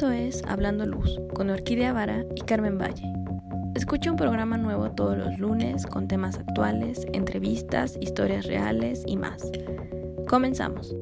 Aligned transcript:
Esto 0.00 0.12
es 0.12 0.42
Hablando 0.48 0.86
Luz 0.86 1.20
con 1.34 1.50
Orquídea 1.50 1.92
Vara 1.92 2.24
y 2.34 2.40
Carmen 2.40 2.78
Valle. 2.78 3.04
Escucha 3.74 4.10
un 4.10 4.16
programa 4.16 4.56
nuevo 4.56 4.90
todos 4.92 5.14
los 5.14 5.38
lunes 5.38 5.84
con 5.84 6.08
temas 6.08 6.38
actuales, 6.38 7.06
entrevistas, 7.12 7.98
historias 8.00 8.46
reales 8.46 9.02
y 9.04 9.18
más. 9.18 9.42
Comenzamos. 10.26 10.96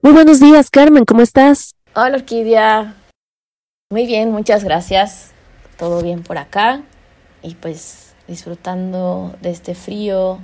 Muy 0.00 0.12
buenos 0.12 0.40
días, 0.40 0.70
Carmen, 0.70 1.04
¿cómo 1.04 1.20
estás? 1.20 1.74
Hola, 1.94 2.16
Orquídea. 2.16 2.94
Muy 3.90 4.06
bien, 4.06 4.32
muchas 4.32 4.64
gracias. 4.64 5.32
Todo 5.76 6.02
bien 6.02 6.22
por 6.22 6.38
acá. 6.38 6.80
Y 7.42 7.56
pues 7.56 8.13
disfrutando 8.28 9.34
de 9.42 9.50
este 9.50 9.74
frío, 9.74 10.38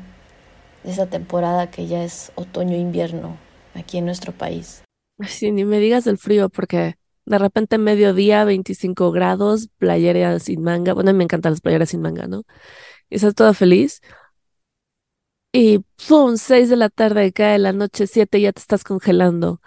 de 0.84 0.92
esta 0.92 1.06
temporada 1.06 1.70
que 1.70 1.86
ya 1.86 2.04
es 2.04 2.32
otoño-invierno 2.36 3.36
aquí 3.74 3.98
en 3.98 4.06
nuestro 4.06 4.32
país. 4.32 4.82
Sí, 5.28 5.52
ni 5.52 5.64
me 5.64 5.78
digas 5.78 6.06
el 6.06 6.16
frío 6.18 6.48
porque 6.48 6.94
de 7.26 7.38
repente 7.38 7.76
mediodía, 7.78 8.44
25 8.44 9.12
grados, 9.12 9.68
playera 9.78 10.38
sin 10.40 10.62
manga. 10.62 10.94
Bueno, 10.94 11.12
me 11.12 11.24
encantan 11.24 11.52
las 11.52 11.60
playeras 11.60 11.90
sin 11.90 12.00
manga, 12.00 12.26
¿no? 12.26 12.42
Y 13.10 13.16
estás 13.16 13.34
toda 13.34 13.54
feliz. 13.54 14.00
Y 15.52 15.80
¡pum! 16.08 16.36
6 16.36 16.68
de 16.70 16.76
la 16.76 16.88
tarde, 16.90 17.32
cae 17.32 17.58
la 17.58 17.72
noche 17.72 18.06
7 18.06 18.38
y 18.38 18.42
ya 18.42 18.52
te 18.52 18.60
estás 18.60 18.84
congelando. 18.84 19.60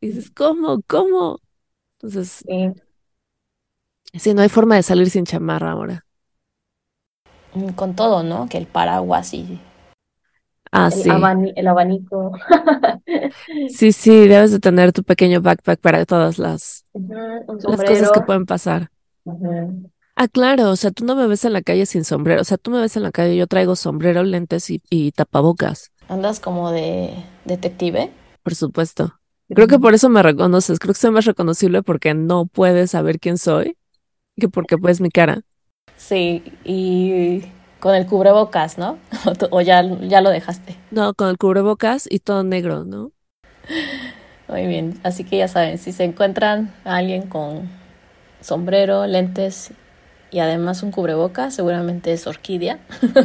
Y 0.00 0.08
dices, 0.08 0.30
¿cómo? 0.32 0.82
¿Cómo? 0.88 1.40
Entonces, 2.00 2.46
Sí. 2.46 2.74
sí, 4.14 4.34
no 4.34 4.42
hay 4.42 4.48
forma 4.48 4.76
de 4.76 4.82
salir 4.82 5.10
sin 5.10 5.24
chamarra 5.24 5.72
ahora. 5.72 6.06
Con 7.76 7.94
todo, 7.94 8.22
¿no? 8.22 8.48
Que 8.48 8.58
el 8.58 8.66
paraguas 8.66 9.34
y 9.34 9.58
Ah, 10.70 10.90
el, 10.90 11.02
sí. 11.02 11.10
abani- 11.10 11.52
el 11.54 11.68
abanico. 11.68 12.32
Sí, 13.68 13.92
sí, 13.92 14.26
debes 14.26 14.52
de 14.52 14.58
tener 14.58 14.92
tu 14.92 15.02
pequeño 15.02 15.40
backpack 15.40 15.80
para 15.80 16.04
todas 16.06 16.38
las, 16.38 16.84
las 16.94 17.84
cosas 17.84 18.10
que 18.12 18.20
pueden 18.22 18.46
pasar. 18.46 18.90
Ah, 20.16 20.28
claro, 20.28 20.70
o 20.70 20.76
sea, 20.76 20.90
tú 20.90 21.04
no 21.04 21.16
me 21.16 21.26
ves 21.26 21.44
en 21.44 21.52
la 21.54 21.62
calle 21.62 21.86
sin 21.86 22.04
sombrero, 22.04 22.42
o 22.42 22.44
sea, 22.44 22.58
tú 22.58 22.70
me 22.70 22.80
ves 22.80 22.96
en 22.96 23.02
la 23.02 23.12
calle, 23.12 23.36
yo 23.36 23.46
traigo 23.46 23.76
sombrero, 23.76 24.22
lentes 24.22 24.68
y, 24.70 24.82
y 24.90 25.12
tapabocas, 25.12 25.90
Andas 26.08 26.38
como 26.38 26.70
de 26.70 27.14
detective. 27.44 28.10
por 28.42 28.54
supuesto. 28.54 29.18
Creo 29.48 29.66
que 29.66 29.78
por 29.78 29.94
eso 29.94 30.08
me 30.08 30.22
reconoces, 30.22 30.78
creo 30.78 30.94
que 30.94 31.00
soy 31.00 31.10
más 31.10 31.24
reconocible 31.26 31.82
porque 31.82 32.14
no 32.14 32.46
puedes 32.46 32.92
saber 32.92 33.20
quién 33.20 33.36
soy 33.38 33.76
que 34.38 34.48
porque 34.48 34.78
pues 34.78 35.00
mi 35.00 35.10
cara. 35.10 35.42
Sí, 36.02 36.42
y 36.64 37.44
con 37.80 37.94
el 37.94 38.06
cubrebocas, 38.06 38.78
¿no? 38.78 38.98
O, 39.26 39.32
tú- 39.38 39.48
o 39.50 39.60
ya, 39.60 39.82
ya 39.82 40.20
lo 40.20 40.30
dejaste. 40.30 40.76
No, 40.90 41.12
con 41.14 41.28
el 41.28 41.38
cubrebocas 41.38 42.06
y 42.10 42.20
todo 42.20 42.44
negro, 42.44 42.84
¿no? 42.84 43.12
Muy 44.48 44.66
bien, 44.66 45.00
así 45.02 45.24
que 45.24 45.38
ya 45.38 45.48
saben, 45.48 45.78
si 45.78 45.92
se 45.92 46.04
encuentran 46.04 46.72
a 46.84 46.96
alguien 46.96 47.22
con 47.26 47.68
sombrero, 48.40 49.06
lentes 49.06 49.72
y 50.30 50.40
además 50.40 50.82
un 50.82 50.90
cubrebocas, 50.92 51.54
seguramente 51.54 52.12
es 52.12 52.26
orquídea. 52.26 52.78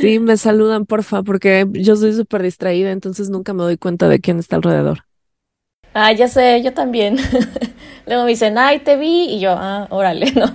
Sí, 0.00 0.18
me 0.18 0.36
saludan, 0.36 0.86
porfa, 0.86 1.22
porque 1.22 1.66
yo 1.72 1.96
soy 1.96 2.12
súper 2.12 2.42
distraída, 2.42 2.90
entonces 2.92 3.30
nunca 3.30 3.54
me 3.54 3.62
doy 3.62 3.78
cuenta 3.78 4.08
de 4.08 4.20
quién 4.20 4.38
está 4.38 4.56
alrededor. 4.56 5.04
Ah, 5.94 6.12
ya 6.12 6.28
sé, 6.28 6.62
yo 6.62 6.72
también. 6.74 7.16
Luego 8.06 8.24
me 8.24 8.30
dicen, 8.30 8.58
ay, 8.58 8.80
te 8.80 8.96
vi, 8.96 9.26
y 9.36 9.40
yo, 9.40 9.54
ah, 9.56 9.86
órale, 9.90 10.32
¿no? 10.36 10.46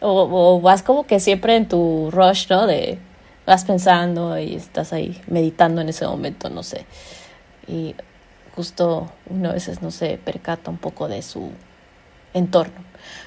O, 0.00 0.56
o 0.56 0.60
vas 0.60 0.82
como 0.82 1.06
que 1.06 1.20
siempre 1.20 1.56
en 1.56 1.68
tu 1.68 2.10
rush, 2.10 2.48
¿no? 2.48 2.66
De 2.66 2.98
vas 3.46 3.64
pensando 3.64 4.38
y 4.38 4.54
estás 4.54 4.92
ahí 4.92 5.20
meditando 5.26 5.80
en 5.80 5.88
ese 5.88 6.06
momento, 6.06 6.50
no 6.50 6.62
sé. 6.62 6.86
Y 7.66 7.94
justo 8.54 9.10
uno 9.28 9.50
a 9.50 9.52
veces 9.52 9.82
no 9.82 9.90
se 9.90 10.18
percata 10.18 10.70
un 10.70 10.78
poco 10.78 11.08
de 11.08 11.22
su 11.22 11.50
entorno. 12.34 12.84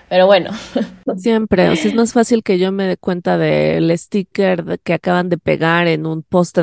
Pero 0.10 0.26
bueno, 0.28 0.52
Siempre, 1.18 1.70
o 1.70 1.76
sea, 1.76 1.92
es 1.92 1.96
más 1.96 2.14
fácil 2.14 2.44
que 2.44 2.58
yo 2.58 2.72
me 2.72 2.88
dé 2.88 2.98
cuenta 2.98 3.38
del 3.38 3.96
sticker 3.98 4.80
que 4.84 4.94
acaban 4.94 5.30
de 5.30 5.38
pegar 5.38 5.88
en 5.88 6.06
un 6.06 6.24
post 6.24 6.58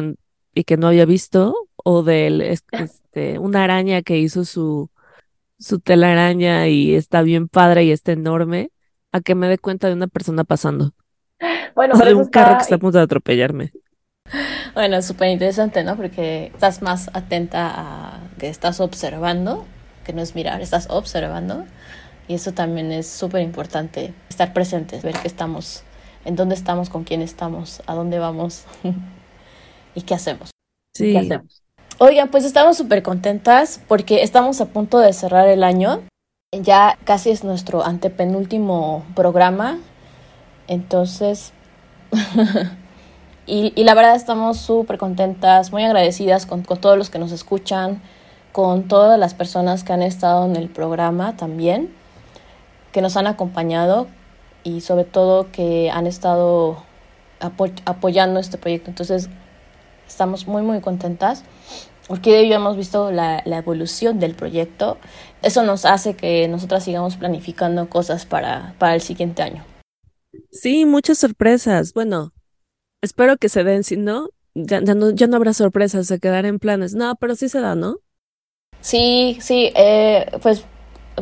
y 0.55 0.65
que 0.65 0.77
no 0.77 0.89
había 0.89 1.05
visto, 1.05 1.55
o 1.85 2.03
del 2.03 2.41
es- 2.43 2.65
este, 2.77 3.39
una 3.39 3.65
araña 3.65 4.03
que 4.03 4.19
hizo 4.19 4.45
su, 4.45 4.91
su 5.59 5.81
telaraña 5.81 6.69
y 6.69 6.95
está 6.95 7.23
bien 7.23 7.49
padre 7.49 7.85
y 7.85 7.93
está 7.93 8.13
enorme, 8.13 8.71
a 9.13 9.21
que 9.23 9.35
me 9.37 9.49
dé 9.49 9.59
cuenta 9.59 9.89
de 9.89 9.95
una 9.95 10.09
persona 10.09 10.45
pasando, 10.45 10.93
bueno, 11.75 11.97
o 11.97 11.99
pero 11.99 12.11
de 12.11 12.15
eso 12.15 12.23
un 12.23 12.29
carro 12.29 12.57
que 12.57 12.63
está, 12.63 12.67
está 12.67 12.77
a 12.77 12.79
punto 12.79 12.99
de 12.99 13.05
atropellarme. 13.05 13.75
bueno, 14.75 14.97
es 14.97 15.07
súper 15.07 15.29
interesante, 15.31 15.83
¿no? 15.85 15.97
Porque 15.97 16.47
estás 16.55 16.83
más 16.83 17.11
atenta 17.15 17.71
a 17.75 18.21
que 18.39 18.49
estás 18.49 18.81
observando, 18.81 19.67
que 20.05 20.13
no 20.13 20.23
es 20.23 20.35
mirar, 20.35 20.61
estás 20.61 20.87
observando. 20.91 21.65
Y 22.29 22.35
eso 22.35 22.53
también 22.53 22.93
es 22.93 23.09
súper 23.09 23.43
importante, 23.43 24.15
estar 24.29 24.53
presentes, 24.53 25.03
ver 25.03 25.17
qué 25.21 25.29
estamos, 25.29 25.83
en 26.25 26.37
dónde 26.37 26.55
estamos, 26.55 26.89
con 26.91 27.05
quién 27.05 27.23
estamos, 27.23 27.83
a 27.87 27.95
dónde 27.95 28.19
vamos 28.21 28.65
y 29.95 30.03
qué 30.03 30.15
hacemos. 30.15 30.51
Sí, 30.95 31.07
¿Qué 31.13 31.19
hacemos? 31.19 31.63
Oigan, 32.03 32.31
pues 32.31 32.47
estamos 32.47 32.79
súper 32.79 33.03
contentas 33.03 33.79
porque 33.87 34.23
estamos 34.23 34.59
a 34.63 34.65
punto 34.65 35.01
de 35.01 35.13
cerrar 35.13 35.49
el 35.49 35.63
año. 35.63 36.01
Ya 36.51 36.97
casi 37.05 37.29
es 37.29 37.45
nuestro 37.45 37.85
antepenúltimo 37.85 39.05
programa. 39.15 39.77
Entonces, 40.67 41.53
y, 43.47 43.85
la 43.85 43.93
verdad 43.93 44.17
estamos 44.17 44.57
súper 44.57 44.97
contentas, 44.97 45.73
muy 45.73 45.85
agradecidas 45.85 46.47
con, 46.47 46.63
todos 46.63 46.97
los 46.97 47.11
que 47.11 47.19
nos 47.19 47.33
escuchan, 47.33 48.01
con 48.53 48.89
todas 48.89 49.19
las 49.19 49.35
personas 49.35 49.85
que 49.85 49.93
han 49.93 50.01
estado 50.01 50.47
en 50.47 50.57
el 50.57 50.71
programa 50.71 51.37
también, 51.37 51.95
que 52.93 53.03
nos 53.03 53.19
han 53.19 53.27
acompañado 53.27 54.07
y 54.65 54.81
sobre 54.81 55.05
todo 55.05 55.53
que 55.53 55.91
han 55.91 56.07
estado 56.07 56.79
apo- 57.41 57.83
apoyando 57.85 58.41
este 58.41 58.57
proyecto. 58.57 58.89
Entonces, 58.89 59.29
estamos 60.09 60.47
muy, 60.47 60.63
muy 60.63 60.81
contentas. 60.81 61.45
Porque 62.11 62.49
ya 62.49 62.57
hemos 62.57 62.77
visto 62.77 63.13
la, 63.13 63.41
la 63.47 63.59
evolución 63.59 64.19
del 64.19 64.35
proyecto. 64.35 64.99
Eso 65.43 65.63
nos 65.63 65.85
hace 65.85 66.17
que 66.17 66.49
nosotras 66.49 66.83
sigamos 66.85 67.17
planificando 67.17 67.89
cosas 67.89 68.27
para, 68.27 68.75
para 68.81 68.97
el 68.97 69.01
siguiente 69.01 69.43
año. 69.43 69.65
sí, 70.51 70.87
muchas 70.87 71.19
sorpresas. 71.19 71.93
Bueno, 71.95 72.33
espero 73.03 73.37
que 73.39 73.49
se 73.49 73.65
den, 73.65 73.85
si 73.85 73.97
no, 73.97 74.31
ya, 74.55 74.83
ya 74.83 74.95
no, 74.95 75.11
ya 75.11 75.29
no 75.29 75.37
habrá 75.37 75.55
sorpresas, 75.55 76.09
se 76.09 76.21
quedará 76.21 76.49
en 76.49 76.59
planes. 76.59 76.95
No, 76.95 77.15
pero 77.17 77.37
sí 77.37 77.49
se 77.49 77.61
da, 77.61 77.77
¿no? 77.77 77.99
Sí, 78.81 79.39
sí, 79.41 79.73
eh, 79.77 80.27
pues 80.43 80.67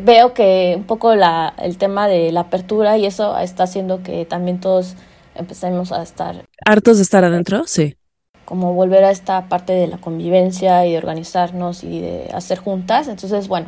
veo 0.00 0.34
que 0.34 0.74
un 0.76 0.84
poco 0.86 1.14
la, 1.16 1.54
el 1.58 1.78
tema 1.78 2.08
de 2.08 2.32
la 2.32 2.40
apertura 2.42 2.98
y 2.98 3.06
eso 3.06 3.36
está 3.38 3.64
haciendo 3.64 4.02
que 4.02 4.26
también 4.26 4.60
todos 4.60 4.96
empecemos 5.34 5.92
a 5.92 6.02
estar, 6.02 6.46
¿Hartos 6.64 6.98
de 6.98 7.02
estar 7.04 7.24
adentro? 7.24 7.64
Sí. 7.66 7.97
Como 8.48 8.72
volver 8.72 9.04
a 9.04 9.10
esta 9.10 9.46
parte 9.50 9.74
de 9.74 9.88
la 9.88 9.98
convivencia 9.98 10.86
y 10.86 10.92
de 10.92 10.96
organizarnos 10.96 11.84
y 11.84 12.00
de 12.00 12.30
hacer 12.32 12.58
juntas. 12.58 13.06
Entonces, 13.06 13.46
bueno, 13.46 13.66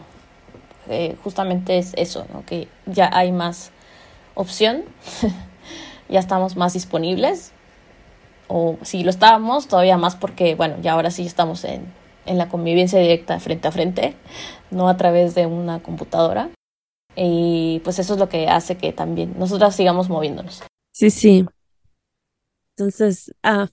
eh, 0.89 1.19
justamente 1.23 1.77
es 1.77 1.93
eso, 1.99 2.25
¿no? 2.33 2.47
Que 2.47 2.67
ya 2.87 3.11
hay 3.13 3.31
más 3.31 3.73
opción, 4.35 4.85
ya 6.09 6.19
estamos 6.19 6.57
más 6.57 6.73
disponibles, 6.73 7.53
o 8.49 8.79
si 8.81 9.05
lo 9.05 9.11
estábamos, 9.11 9.69
todavía 9.69 9.99
más 9.99 10.17
porque, 10.17 10.55
bueno, 10.55 10.77
ya 10.81 10.93
ahora 10.93 11.11
sí 11.11 11.27
estamos 11.27 11.65
en, 11.65 11.85
en 12.25 12.39
la 12.39 12.49
convivencia 12.49 12.99
directa 12.99 13.39
frente 13.39 13.69
a 13.69 13.73
frente, 13.73 14.17
no 14.71 14.89
a 14.89 14.97
través 14.97 15.35
de 15.35 15.45
una 15.45 15.83
computadora. 15.83 16.49
Y 17.15 17.83
pues 17.85 17.99
eso 17.99 18.15
es 18.15 18.19
lo 18.19 18.31
que 18.31 18.49
hace 18.49 18.79
que 18.79 18.95
también 18.95 19.35
nosotras 19.39 19.77
sigamos 19.77 20.09
moviéndonos. 20.09 20.63
Sí, 20.91 21.11
sí. 21.11 21.45
Entonces, 22.79 23.35
ah, 23.43 23.69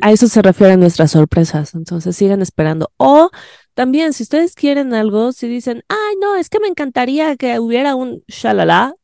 a 0.00 0.12
eso 0.12 0.26
se 0.28 0.42
refieren 0.42 0.80
nuestras 0.80 1.10
sorpresas. 1.10 1.74
Entonces, 1.74 2.16
sigan 2.16 2.42
esperando. 2.42 2.90
O 2.96 3.30
también, 3.74 4.12
si 4.12 4.22
ustedes 4.22 4.54
quieren 4.54 4.94
algo, 4.94 5.32
si 5.32 5.48
dicen, 5.48 5.84
ay, 5.88 6.16
no, 6.20 6.36
es 6.36 6.48
que 6.48 6.60
me 6.60 6.68
encantaría 6.68 7.36
que 7.36 7.58
hubiera 7.58 7.94
un 7.94 8.22
shalala, 8.28 8.94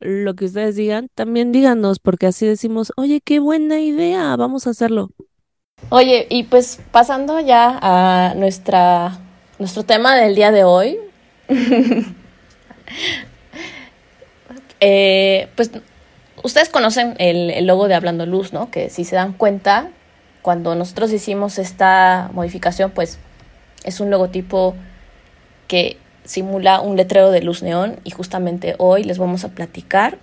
lo 0.00 0.34
que 0.34 0.44
ustedes 0.46 0.76
digan, 0.76 1.08
también 1.14 1.52
díganos, 1.52 1.98
porque 1.98 2.26
así 2.26 2.46
decimos, 2.46 2.92
oye, 2.96 3.20
qué 3.20 3.40
buena 3.40 3.80
idea, 3.80 4.36
vamos 4.36 4.66
a 4.66 4.70
hacerlo. 4.70 5.10
Oye, 5.90 6.26
y 6.28 6.44
pues 6.44 6.80
pasando 6.90 7.40
ya 7.40 7.78
a 7.80 8.34
nuestra, 8.34 9.18
nuestro 9.58 9.84
tema 9.84 10.16
del 10.16 10.34
día 10.34 10.50
de 10.50 10.64
hoy, 10.64 10.98
eh, 14.80 15.48
pues 15.56 15.70
ustedes 16.42 16.68
conocen 16.68 17.14
el, 17.18 17.50
el 17.50 17.66
logo 17.66 17.88
de 17.88 17.94
Hablando 17.94 18.26
Luz, 18.26 18.52
¿no? 18.52 18.70
Que 18.70 18.90
si 18.90 19.04
se 19.04 19.16
dan 19.16 19.32
cuenta, 19.32 19.90
cuando 20.42 20.74
nosotros 20.74 21.12
hicimos 21.12 21.58
esta 21.58 22.30
modificación, 22.32 22.90
pues 22.90 23.18
es 23.84 24.00
un 24.00 24.10
logotipo 24.10 24.74
que 25.66 25.98
simula 26.24 26.80
un 26.80 26.96
letrero 26.96 27.30
de 27.30 27.42
luz 27.42 27.62
neón 27.62 28.00
y 28.04 28.10
justamente 28.10 28.74
hoy 28.78 29.04
les 29.04 29.18
vamos 29.18 29.44
a 29.44 29.48
platicar 29.50 30.18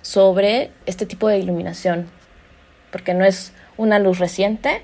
sobre 0.00 0.70
este 0.86 1.06
tipo 1.06 1.28
de 1.28 1.38
iluminación 1.38 2.08
porque 2.92 3.14
no 3.14 3.24
es 3.24 3.52
una 3.76 3.98
luz 3.98 4.18
reciente, 4.18 4.82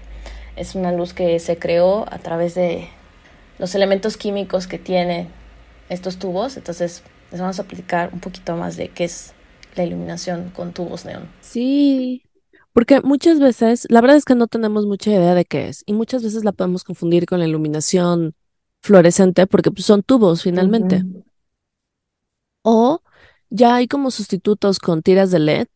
es 0.57 0.75
una 0.75 0.91
luz 0.91 1.13
que 1.13 1.39
se 1.39 1.59
creó 1.59 2.07
a 2.11 2.19
través 2.19 2.55
de 2.55 2.89
los 3.59 3.75
elementos 3.75 4.17
químicos 4.17 4.67
que 4.67 4.79
tienen 4.79 5.29
estos 5.91 6.19
tubos. 6.19 6.57
Entonces, 6.57 7.05
les 7.31 7.41
vamos 7.41 7.59
a 7.59 7.63
explicar 7.63 8.11
un 8.13 8.21
poquito 8.21 8.57
más 8.57 8.77
de 8.77 8.89
qué 8.89 9.05
es 9.05 9.35
la 9.75 9.85
iluminación 9.85 10.51
con 10.51 10.73
tubos 10.73 11.05
neón. 11.05 11.29
Sí, 11.41 12.23
porque 12.73 13.01
muchas 13.01 13.41
veces, 13.41 13.87
la 13.91 14.01
verdad 14.01 14.17
es 14.17 14.25
que 14.25 14.35
no 14.35 14.47
tenemos 14.47 14.87
mucha 14.87 15.11
idea 15.11 15.35
de 15.35 15.45
qué 15.45 15.69
es 15.69 15.83
y 15.87 15.93
muchas 15.95 16.23
veces 16.23 16.45
la 16.45 16.53
podemos 16.53 16.85
confundir 16.85 17.27
con 17.27 17.41
la 17.41 17.47
iluminación 17.47 18.35
fluorescente 18.83 19.47
porque 19.47 19.71
pues, 19.71 19.85
son 19.85 20.03
tubos 20.03 20.43
finalmente. 20.43 21.03
O 22.63 23.03
ya 23.51 23.77
hay 23.77 23.89
como 23.89 24.11
sustitutos 24.11 24.79
con 24.79 25.03
tiras 25.03 25.31
de 25.31 25.39
LED 25.39 25.67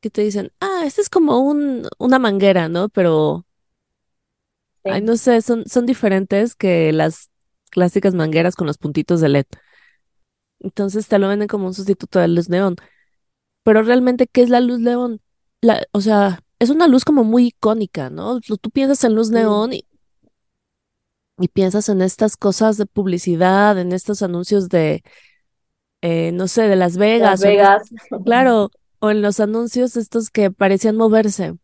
que 0.00 0.10
te 0.10 0.22
dicen, 0.22 0.52
ah, 0.60 0.82
este 0.84 1.00
es 1.00 1.08
como 1.08 1.38
un, 1.38 1.88
una 1.98 2.18
manguera, 2.18 2.68
¿no? 2.68 2.88
Pero, 2.88 3.46
ay, 4.84 5.00
no 5.00 5.16
sé, 5.16 5.40
son, 5.40 5.64
son 5.66 5.86
diferentes 5.86 6.54
que 6.54 6.92
las 6.92 7.30
clásicas 7.70 8.14
mangueras 8.14 8.54
con 8.54 8.66
los 8.66 8.76
puntitos 8.76 9.20
de 9.20 9.28
LED. 9.28 9.46
Entonces 10.60 11.08
te 11.08 11.18
lo 11.18 11.28
venden 11.28 11.48
como 11.48 11.66
un 11.66 11.74
sustituto 11.74 12.18
de 12.18 12.28
luz 12.28 12.48
neón. 12.48 12.76
Pero 13.64 13.82
realmente, 13.82 14.26
¿qué 14.28 14.42
es 14.42 14.50
la 14.50 14.60
luz 14.60 14.78
neón? 14.78 15.20
La, 15.60 15.82
o 15.92 16.00
sea, 16.00 16.40
es 16.58 16.70
una 16.70 16.86
luz 16.86 17.04
como 17.04 17.24
muy 17.24 17.48
icónica, 17.48 18.10
¿no? 18.10 18.40
Tú 18.40 18.70
piensas 18.70 19.02
en 19.04 19.14
luz 19.14 19.30
neón 19.30 19.72
y, 19.72 19.84
y 21.38 21.48
piensas 21.48 21.88
en 21.88 22.02
estas 22.02 22.36
cosas 22.36 22.76
de 22.76 22.86
publicidad, 22.86 23.78
en 23.78 23.92
estos 23.92 24.22
anuncios 24.22 24.68
de, 24.68 25.02
eh, 26.02 26.32
no 26.32 26.46
sé, 26.46 26.68
de 26.68 26.76
Las 26.76 26.96
Vegas. 26.96 27.30
Las 27.30 27.42
Vegas. 27.42 27.82
claro, 28.24 28.70
o 29.00 29.10
en 29.10 29.22
los 29.22 29.40
anuncios 29.40 29.96
estos 29.96 30.30
que 30.30 30.50
parecían 30.50 30.96
moverse, 30.96 31.56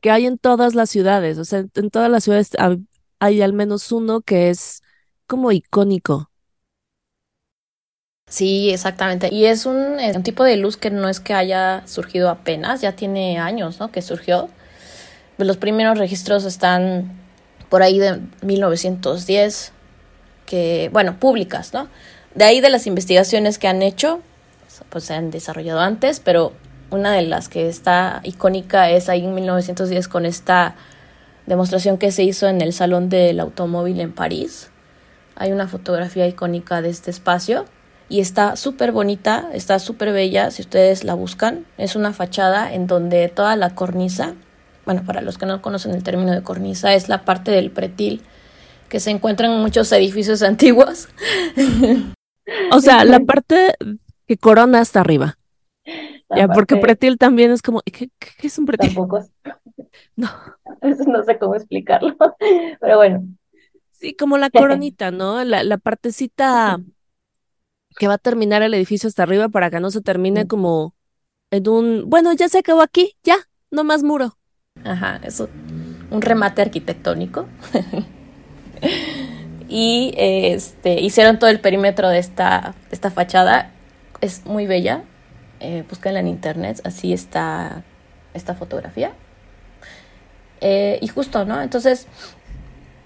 que 0.00 0.10
hay 0.10 0.26
en 0.26 0.38
todas 0.38 0.74
las 0.74 0.88
ciudades, 0.88 1.38
o 1.38 1.44
sea, 1.44 1.66
en 1.74 1.90
todas 1.90 2.10
las 2.10 2.24
ciudades 2.24 2.52
hay 3.18 3.42
al 3.42 3.52
menos 3.52 3.92
uno 3.92 4.20
que 4.20 4.50
es 4.50 4.82
como 5.26 5.52
icónico. 5.52 6.30
Sí, 8.28 8.70
exactamente. 8.70 9.32
Y 9.32 9.44
es 9.46 9.66
un, 9.66 9.98
tipo 10.24 10.42
de 10.42 10.56
luz 10.56 10.76
que 10.76 10.90
no 10.90 11.08
es 11.08 11.20
que 11.20 11.32
haya 11.32 11.86
surgido 11.86 12.28
apenas, 12.28 12.80
ya 12.80 12.92
tiene 12.92 13.38
años, 13.38 13.78
¿no? 13.78 13.92
Que 13.92 14.02
surgió. 14.02 14.48
Los 15.38 15.56
primeros 15.58 15.96
registros 15.96 16.44
están 16.44 17.12
por 17.68 17.82
ahí 17.82 18.00
de 18.00 18.20
1910, 18.42 19.72
que, 20.44 20.90
bueno, 20.92 21.20
públicas, 21.20 21.72
¿no? 21.72 21.88
De 22.34 22.44
ahí 22.44 22.60
de 22.60 22.68
las 22.68 22.88
investigaciones 22.88 23.58
que 23.60 23.68
han 23.68 23.80
hecho, 23.82 24.20
pues 24.90 25.04
se 25.04 25.14
han 25.14 25.30
desarrollado 25.30 25.80
antes, 25.80 26.18
pero 26.20 26.52
una 26.90 27.12
de 27.12 27.22
las 27.22 27.48
que 27.48 27.68
está 27.68 28.20
icónica 28.24 28.90
es 28.90 29.08
ahí 29.08 29.24
en 29.24 29.34
1910 29.34 30.08
con 30.08 30.26
esta 30.26 30.74
demostración 31.46 31.96
que 31.96 32.10
se 32.10 32.24
hizo 32.24 32.48
en 32.48 32.60
el 32.60 32.72
Salón 32.72 33.08
del 33.08 33.38
Automóvil 33.38 34.00
en 34.00 34.12
París. 34.12 34.70
Hay 35.36 35.52
una 35.52 35.68
fotografía 35.68 36.26
icónica 36.26 36.82
de 36.82 36.90
este 36.90 37.10
espacio 37.12 37.66
y 38.08 38.20
está 38.20 38.56
súper 38.56 38.92
bonita, 38.92 39.50
está 39.52 39.78
súper 39.78 40.12
bella 40.12 40.50
si 40.50 40.62
ustedes 40.62 41.04
la 41.04 41.14
buscan. 41.14 41.66
Es 41.76 41.96
una 41.96 42.12
fachada 42.12 42.72
en 42.72 42.86
donde 42.86 43.28
toda 43.28 43.56
la 43.56 43.74
cornisa, 43.74 44.34
bueno, 44.84 45.02
para 45.04 45.20
los 45.22 45.38
que 45.38 45.46
no 45.46 45.60
conocen 45.60 45.94
el 45.94 46.02
término 46.02 46.32
de 46.32 46.42
cornisa, 46.42 46.94
es 46.94 47.08
la 47.08 47.24
parte 47.24 47.50
del 47.50 47.70
pretil 47.70 48.22
que 48.88 49.00
se 49.00 49.10
encuentra 49.10 49.48
en 49.48 49.60
muchos 49.60 49.90
edificios 49.92 50.42
antiguos. 50.44 51.08
O 52.70 52.80
sea, 52.80 53.04
la 53.04 53.20
parte 53.20 53.74
que 54.26 54.36
corona 54.36 54.80
hasta 54.80 55.00
arriba. 55.00 55.36
ya, 56.34 56.48
porque 56.48 56.76
pretil 56.76 57.18
también 57.18 57.50
es 57.50 57.62
como, 57.62 57.80
¿qué, 57.84 58.08
qué 58.18 58.46
es 58.46 58.58
un 58.58 58.66
pretil? 58.66 58.94
Tampoco 58.94 59.24
No. 60.16 60.28
No 61.06 61.24
sé 61.24 61.38
cómo 61.38 61.54
explicarlo, 61.54 62.16
pero 62.80 62.96
bueno. 62.96 63.22
Sí, 63.92 64.14
como 64.14 64.36
la 64.36 64.50
coronita, 64.50 65.10
¿no? 65.10 65.42
La, 65.44 65.64
la 65.64 65.78
partecita 65.78 66.78
que 67.98 68.08
va 68.08 68.14
a 68.14 68.18
terminar 68.18 68.62
el 68.62 68.74
edificio 68.74 69.08
hasta 69.08 69.22
arriba 69.22 69.48
para 69.48 69.70
que 69.70 69.80
no 69.80 69.90
se 69.90 70.00
termine 70.00 70.46
como 70.46 70.94
en 71.50 71.68
un, 71.68 72.04
bueno, 72.08 72.32
ya 72.32 72.48
se 72.48 72.58
acabó 72.58 72.82
aquí, 72.82 73.16
ya, 73.22 73.36
no 73.70 73.84
más 73.84 74.02
muro. 74.02 74.36
Ajá, 74.84 75.20
eso, 75.22 75.48
un 76.10 76.22
remate 76.22 76.62
arquitectónico. 76.62 77.46
y 79.68 80.12
este 80.16 81.00
hicieron 81.00 81.38
todo 81.38 81.50
el 81.50 81.60
perímetro 81.60 82.08
de 82.08 82.18
esta, 82.18 82.74
esta 82.90 83.10
fachada. 83.10 83.72
Es 84.20 84.44
muy 84.44 84.66
bella. 84.66 85.02
Eh, 85.60 85.84
búsquenla 85.88 86.20
en 86.20 86.28
internet, 86.28 86.80
así 86.84 87.12
está 87.12 87.84
esta 88.34 88.54
fotografía. 88.54 89.12
Eh, 90.60 90.98
y 91.00 91.08
justo, 91.08 91.44
¿no? 91.44 91.62
Entonces, 91.62 92.06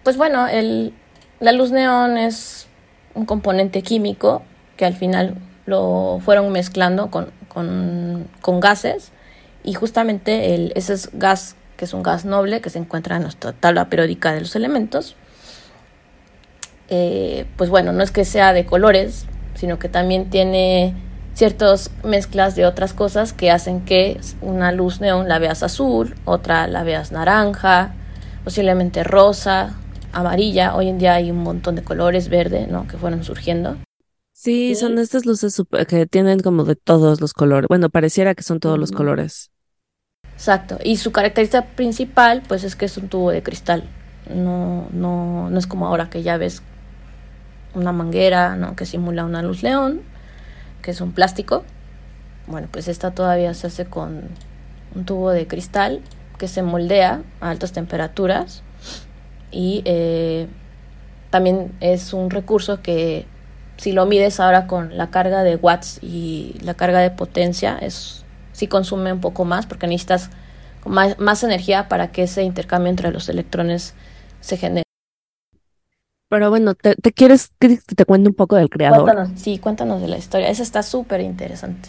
pues 0.03 0.17
bueno, 0.17 0.49
el, 0.49 0.95
la 1.41 1.53
luz 1.53 1.71
neón 1.71 2.17
es 2.17 2.67
un 3.15 3.27
componente 3.27 3.83
químico 3.83 4.43
que 4.81 4.87
al 4.87 4.95
final 4.95 5.35
lo 5.67 6.21
fueron 6.25 6.51
mezclando 6.53 7.11
con, 7.11 7.29
con, 7.49 8.61
gases 8.61 9.13
y 9.63 9.75
justamente 9.75 10.55
el, 10.55 10.73
ese 10.75 10.95
es 10.95 11.11
gas 11.13 11.55
que 11.77 11.85
es 11.85 11.93
un 11.93 12.03
gas 12.03 12.25
noble 12.25 12.63
que 12.63 12.71
se 12.71 12.79
encuentra 12.79 13.17
en 13.17 13.23
nuestra 13.25 13.53
tabla 13.53 13.91
periódica 13.91 14.33
de 14.33 14.41
los 14.41 14.57
elementos, 14.57 15.17
eh, 16.89 17.45
pues 17.59 17.69
bueno, 17.69 17.93
no 17.93 18.03
es 18.03 18.11
que 18.11 18.25
sea 18.25 18.55
de 18.55 18.65
colores, 18.65 19.27
sino 19.55 19.79
que 19.79 19.91
también 19.91 20.31
tiene 20.31 20.95
ciertas 21.35 21.91
mezclas 22.03 22.57
de 22.57 22.65
otras 22.65 22.95
cosas 22.95 23.35
que 23.35 23.51
hacen 23.51 23.83
que 23.83 24.19
una 24.41 24.73
luz 24.73 25.03
neón 25.03 25.29
la 25.29 25.39
veas 25.39 25.63
azul, 25.63 26.15
otra 26.25 26.67
la 26.69 26.85
veas 26.85 27.13
naranja, 27.13 27.93
posiblemente 28.45 29.05
rosa, 29.05 29.75
amarilla. 30.15 30.75
Hoy 30.75 30.89
en 30.89 30.97
día 30.97 31.13
hay 31.13 31.31
un 31.31 31.43
montón 31.43 31.75
de 31.75 31.85
colores 31.85 32.31
verde, 32.31 32.67
¿no? 32.67 32.89
Que 32.89 32.97
fueron 32.97 33.25
surgiendo. 33.25 33.77
Sí, 34.43 34.75
son 34.75 34.99
estas 34.99 35.27
luces 35.27 35.63
que 35.87 36.07
tienen 36.07 36.41
como 36.41 36.65
de 36.65 36.75
todos 36.75 37.21
los 37.21 37.35
colores. 37.35 37.69
Bueno, 37.69 37.91
pareciera 37.91 38.35
que 38.35 38.43
son 38.43 38.59
todos 38.59 38.79
los 38.79 38.91
colores. 38.91 39.51
Exacto. 40.33 40.79
Y 40.83 40.97
su 40.97 41.13
característica 41.13 41.67
principal, 41.67 42.43
pues, 42.49 42.65
es 42.65 42.75
que 42.75 42.87
es 42.87 42.97
un 42.97 43.11
tubo 43.11 43.33
de 43.33 43.43
cristal. 43.43 43.85
No, 44.35 44.89
no, 44.93 45.51
no 45.51 45.59
es 45.59 45.67
como 45.67 45.87
ahora 45.87 46.09
que 46.09 46.23
ya 46.23 46.39
ves 46.39 46.63
una 47.75 47.93
manguera, 47.93 48.57
¿no? 48.57 48.77
Que 48.77 48.87
simula 48.87 49.27
una 49.27 49.43
luz 49.43 49.63
león, 49.63 50.01
que 50.81 50.93
es 50.93 51.03
un 51.03 51.13
plástico. 51.13 51.63
Bueno, 52.47 52.67
pues 52.73 52.89
esta 52.89 53.11
todavía 53.11 53.53
se 53.53 53.67
hace 53.67 53.85
con 53.85 54.23
un 54.95 55.05
tubo 55.05 55.33
de 55.33 55.47
cristal 55.47 56.01
que 56.39 56.49
se 56.49 56.63
moldea 56.63 57.23
a 57.43 57.51
altas 57.51 57.73
temperaturas 57.73 58.63
y 59.51 59.83
eh, 59.85 60.47
también 61.29 61.73
es 61.81 62.15
un 62.15 62.31
recurso 62.31 62.81
que 62.81 63.27
si 63.81 63.93
lo 63.93 64.05
mides 64.05 64.41
ahora 64.41 64.67
con 64.67 64.99
la 64.99 65.09
carga 65.09 65.43
de 65.43 65.57
watts 65.57 66.01
y 66.03 66.55
la 66.63 66.75
carga 66.75 66.99
de 66.99 67.11
potencia 67.11 67.79
es 67.79 68.27
sí 68.53 68.67
consume 68.67 69.11
un 69.11 69.23
poco 69.23 69.47
más 69.47 69.65
porque 69.65 69.87
necesitas 69.87 70.29
más, 70.85 71.19
más 71.19 71.43
energía 71.45 71.89
para 71.89 72.13
que 72.13 72.25
ese 72.25 72.43
intercambio 72.43 72.91
entre 72.91 73.11
los 73.11 73.31
electrones 73.31 73.95
se 74.43 74.59
genere. 74.59 74.85
Pero 76.29 76.51
bueno, 76.51 76.75
¿te, 76.75 76.95
quieres 77.13 77.53
que 77.59 77.79
te 77.79 78.05
cuente 78.05 78.29
un 78.29 78.35
poco 78.35 78.57
del 78.57 78.69
creador? 78.69 79.05
Cuéntanos, 79.05 79.41
sí, 79.41 79.57
cuéntanos 79.57 80.03
de 80.03 80.09
la 80.09 80.19
historia. 80.19 80.51
Esa 80.51 80.63
está 80.63 80.83
súper 80.83 81.23
interesante. 81.23 81.89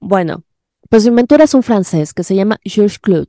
Bueno, 0.00 0.42
pues 0.88 1.04
su 1.04 1.10
inventor 1.10 1.42
es 1.42 1.54
un 1.54 1.62
francés 1.62 2.12
que 2.12 2.24
se 2.24 2.34
llama 2.34 2.58
Georges 2.64 2.98
Cloud, 2.98 3.28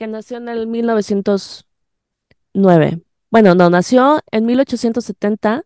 que 0.00 0.08
nació 0.08 0.38
en 0.38 0.48
el 0.48 0.66
1909. 0.66 3.00
Bueno, 3.30 3.54
no, 3.54 3.70
nació 3.70 4.18
en 4.32 4.44
1870, 4.44 5.62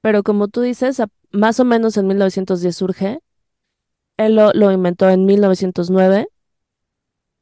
pero 0.00 0.22
como 0.22 0.48
tú 0.48 0.62
dices, 0.62 1.02
más 1.30 1.60
o 1.60 1.64
menos 1.64 1.96
en 1.96 2.06
1910 2.06 2.76
surge. 2.76 3.20
Él 4.16 4.36
lo, 4.36 4.72
inventó 4.72 5.08
en 5.08 5.24
1909 5.24 6.28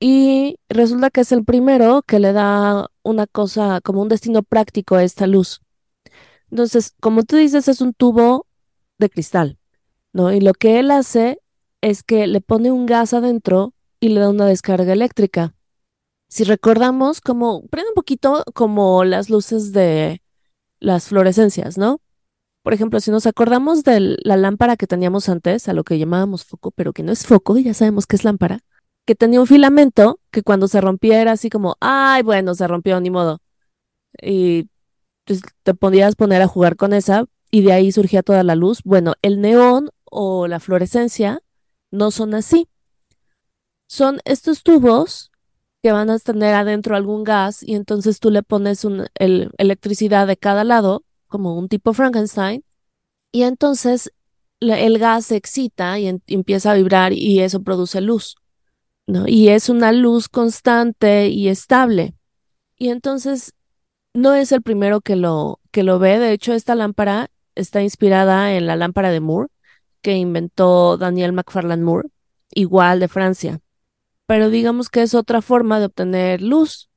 y 0.01 0.57
resulta 0.69 1.11
que 1.11 1.23
es 1.23 1.33
el 1.33 1.45
primero 1.45 2.03
que 2.03 2.21
le 2.21 2.33
da 2.33 2.89
una 3.03 3.27
cosa 3.27 3.81
como 3.83 4.03
un 4.03 4.09
destino 4.09 4.43
práctico 4.45 4.95
a 4.95 5.03
esta 5.03 5.27
luz. 5.27 5.61
Entonces, 6.51 6.95
como 7.01 7.25
tú 7.25 7.37
dices, 7.37 7.67
es 7.69 7.81
un 7.81 7.95
tubo 7.95 8.47
de 8.99 9.11
cristal, 9.11 9.59
¿no? 10.13 10.33
Y 10.33 10.41
lo 10.41 10.53
que 10.53 10.79
él 10.79 10.91
hace 10.93 11.41
es 11.81 12.03
que 12.05 12.27
le 12.29 12.41
pone 12.41 12.71
un 12.71 12.87
gas 12.87 13.13
adentro 13.13 13.75
y 14.01 14.11
le 14.11 14.21
da 14.21 14.31
una 14.31 14.47
descarga 14.47 14.93
eléctrica. 14.93 15.55
Si 16.29 16.45
recordamos, 16.45 17.21
como, 17.21 17.67
prende 17.67 17.91
un 17.91 17.95
poquito 17.95 18.45
como 18.55 19.05
las 19.05 19.31
luces 19.31 19.73
de 19.73 20.23
las 20.79 21.09
fluorescencias, 21.09 21.77
¿no? 21.77 22.01
Por 22.69 22.75
ejemplo, 22.75 23.01
si 23.01 23.11
nos 23.11 23.27
acordamos 23.27 23.83
de 23.83 24.19
la 24.23 24.37
lámpara 24.37 24.77
que 24.77 24.87
teníamos 24.87 25.31
antes, 25.31 25.71
a 25.71 25.73
lo 25.73 25.85
que 25.85 25.99
llamábamos 25.99 26.45
foco, 26.45 26.71
pero 26.71 26.93
que 26.93 27.03
no 27.03 27.13
es 27.13 27.27
foco, 27.27 27.57
ya 27.57 27.73
sabemos 27.73 28.07
que 28.07 28.17
es 28.17 28.25
lámpara, 28.25 28.61
que 29.07 29.15
tenía 29.15 29.41
un 29.41 29.47
filamento 29.47 30.21
que 30.31 30.43
cuando 30.43 30.69
se 30.69 30.83
rompía 30.83 31.23
era 31.23 31.33
así 31.33 31.49
como, 31.49 31.79
ay, 31.81 32.23
bueno, 32.23 32.55
se 32.55 32.69
rompió, 32.69 33.01
ni 33.01 33.09
modo. 33.09 33.41
Y 34.21 34.69
pues, 35.25 35.41
te 35.63 35.73
podías 35.73 36.15
poner 36.15 36.43
a 36.43 36.47
jugar 36.47 36.77
con 36.77 36.93
esa 36.93 37.25
y 37.51 37.63
de 37.63 37.73
ahí 37.73 37.91
surgía 37.91 38.23
toda 38.23 38.43
la 38.43 38.55
luz. 38.55 38.83
Bueno, 38.85 39.15
el 39.23 39.41
neón 39.41 39.89
o 40.05 40.47
la 40.47 40.61
fluorescencia 40.61 41.41
no 41.91 42.11
son 42.11 42.35
así. 42.35 42.69
Son 43.87 44.21
estos 44.27 44.63
tubos 44.63 45.31
que 45.83 45.93
van 45.93 46.11
a 46.11 46.19
tener 46.19 46.53
adentro 46.53 46.97
algún 46.97 47.25
gas 47.25 47.63
y 47.63 47.77
entonces 47.77 48.21
tú 48.21 48.31
le 48.31 48.43
pones 48.43 48.85
un, 48.85 49.07
el, 49.15 49.53
electricidad 49.57 50.27
de 50.27 50.37
cada 50.37 50.65
lado, 50.65 51.03
como 51.29 51.57
un 51.57 51.69
tipo 51.69 51.93
Frankenstein, 51.93 52.65
y 53.33 53.43
entonces 53.43 54.13
el 54.61 54.99
gas 54.99 55.27
se 55.27 55.37
excita 55.37 55.99
y, 55.99 56.09
empieza 56.27 56.73
a 56.73 56.75
vibrar 56.75 57.13
y 57.13 57.41
eso 57.41 57.63
produce 57.63 58.01
luz, 58.01 58.37
¿no? 59.07 59.29
Y 59.29 59.49
es 59.49 59.69
una 59.69 59.93
luz 59.93 60.29
constante 60.29 61.29
y 61.29 61.49
estable. 61.49 62.15
Y 62.77 62.89
entonces 62.89 63.53
no 64.15 64.35
es 64.35 64.53
el 64.53 64.63
primero 64.63 65.01
que 65.01 65.17
lo, 65.17 65.61
que 65.71 65.83
lo 65.83 65.99
ve, 65.99 66.19
de 66.19 66.33
hecho 66.33 66.55
esta 66.55 66.75
lámpara 66.75 67.31
está 67.55 67.83
inspirada 67.83 68.55
en 68.55 68.67
la 68.67 68.77
lámpara 68.77 69.11
de 69.11 69.21
Moore 69.21 69.49
que 70.03 70.17
inventó 70.17 70.97
Daniel 70.97 71.33
McFarland 71.33 71.83
Moore, 71.83 72.09
igual 72.53 73.01
de 73.01 73.09
Francia. 73.09 73.61
Pero 74.27 74.51
digamos 74.51 74.91
que 74.91 75.03
es 75.03 75.15
otra 75.15 75.43
forma 75.43 75.79
de 75.81 75.87
obtener 75.87 76.43
luz. 76.43 76.89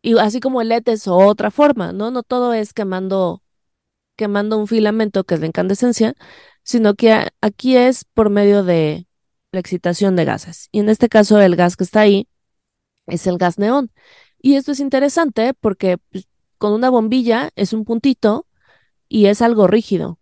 Y 0.00 0.16
así 0.18 0.40
como 0.40 0.62
el 0.62 0.68
LED 0.68 0.88
es 0.88 1.08
otra 1.08 1.50
forma, 1.50 1.92
¿no? 1.92 2.10
No 2.10 2.22
todo 2.22 2.54
es 2.54 2.72
quemando, 2.72 3.42
quemando 4.18 4.58
un 4.58 4.66
filamento 4.66 5.24
que 5.24 5.36
es 5.36 5.40
de 5.40 5.46
incandescencia, 5.46 6.14
sino 6.64 6.94
que 6.94 7.28
aquí 7.40 7.76
es 7.76 8.04
por 8.04 8.30
medio 8.30 8.64
de 8.64 9.06
la 9.52 9.60
excitación 9.60 10.16
de 10.16 10.24
gases. 10.26 10.68
Y 10.72 10.80
en 10.80 10.90
este 10.90 11.08
caso 11.08 11.40
el 11.40 11.56
gas 11.56 11.76
que 11.76 11.84
está 11.84 12.00
ahí 12.00 12.28
es 13.06 13.26
el 13.26 13.38
gas 13.38 13.58
neón. 13.58 13.92
Y 14.42 14.56
esto 14.56 14.72
es 14.72 14.80
interesante 14.80 15.54
porque 15.54 15.98
pues, 16.10 16.28
con 16.58 16.72
una 16.72 16.90
bombilla 16.90 17.50
es 17.56 17.72
un 17.72 17.84
puntito 17.84 18.46
y 19.08 19.26
es 19.26 19.40
algo 19.40 19.68
rígido. 19.68 20.18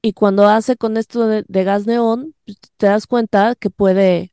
Y 0.00 0.12
cuando 0.12 0.46
hace 0.46 0.76
con 0.76 0.96
esto 0.96 1.26
de, 1.26 1.64
gas 1.64 1.86
neón, 1.86 2.34
pues, 2.44 2.58
te 2.76 2.86
das 2.86 3.06
cuenta 3.08 3.56
que 3.56 3.68
puede 3.70 4.32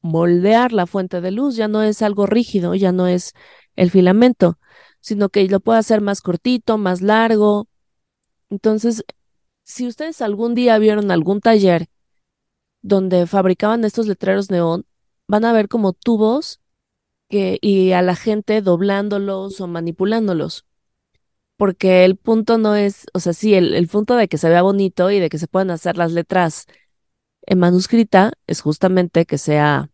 moldear 0.00 0.72
la 0.72 0.86
fuente 0.86 1.20
de 1.20 1.32
luz, 1.32 1.56
ya 1.56 1.68
no 1.68 1.82
es 1.82 2.02
algo 2.02 2.26
rígido, 2.26 2.74
ya 2.76 2.92
no 2.92 3.08
es 3.08 3.32
el 3.76 3.90
filamento, 3.90 4.58
sino 5.00 5.28
que 5.28 5.48
lo 5.48 5.60
puede 5.60 5.80
hacer 5.80 6.00
más 6.00 6.22
cortito, 6.22 6.78
más 6.78 7.02
largo. 7.02 7.68
Entonces, 8.52 9.04
si 9.64 9.86
ustedes 9.86 10.20
algún 10.20 10.54
día 10.54 10.78
vieron 10.78 11.10
algún 11.10 11.40
taller 11.40 11.88
donde 12.82 13.26
fabricaban 13.26 13.84
estos 13.84 14.06
letreros 14.06 14.50
neón, 14.50 14.86
van 15.26 15.44
a 15.44 15.52
ver 15.52 15.68
como 15.68 15.94
tubos 15.94 16.60
que, 17.28 17.58
y 17.62 17.92
a 17.92 18.02
la 18.02 18.14
gente 18.14 18.60
doblándolos 18.60 19.60
o 19.60 19.66
manipulándolos 19.66 20.66
porque 21.62 22.04
el 22.04 22.16
punto 22.16 22.58
no 22.58 22.74
es, 22.74 23.06
o 23.14 23.20
sea, 23.20 23.32
sí, 23.32 23.54
el, 23.54 23.86
punto 23.86 24.16
de 24.16 24.26
que 24.26 24.36
se 24.36 24.48
vea 24.48 24.62
bonito 24.62 25.12
y 25.12 25.20
de 25.20 25.28
que 25.28 25.38
se 25.38 25.46
puedan 25.46 25.70
hacer 25.70 25.96
las 25.96 26.10
letras 26.10 26.66
en 27.46 27.60
manuscrita 27.60 28.32
es 28.48 28.60
justamente 28.60 29.26
que 29.26 29.38
sea, 29.38 29.88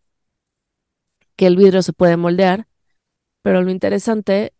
que 1.35 1.45
el 1.45 1.57
vidrio 1.57 1.83
se 1.83 1.93
puede 1.93 2.17
moldear, 2.17 2.67
pero 3.43 3.61
lo 3.61 3.69
interesante 3.69 4.53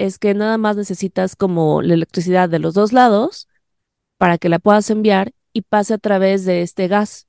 es 0.00 0.18
que 0.18 0.32
nada 0.32 0.56
más 0.56 0.76
necesitas 0.76 1.36
como 1.36 1.82
la 1.82 1.92
electricidad 1.92 2.48
de 2.48 2.58
los 2.58 2.72
dos 2.72 2.94
lados 2.94 3.48
para 4.16 4.38
que 4.38 4.48
la 4.48 4.58
puedas 4.58 4.88
enviar 4.88 5.34
y 5.52 5.60
pase 5.60 5.92
a 5.92 5.98
través 5.98 6.46
de 6.46 6.62
este 6.62 6.88
gas. 6.88 7.28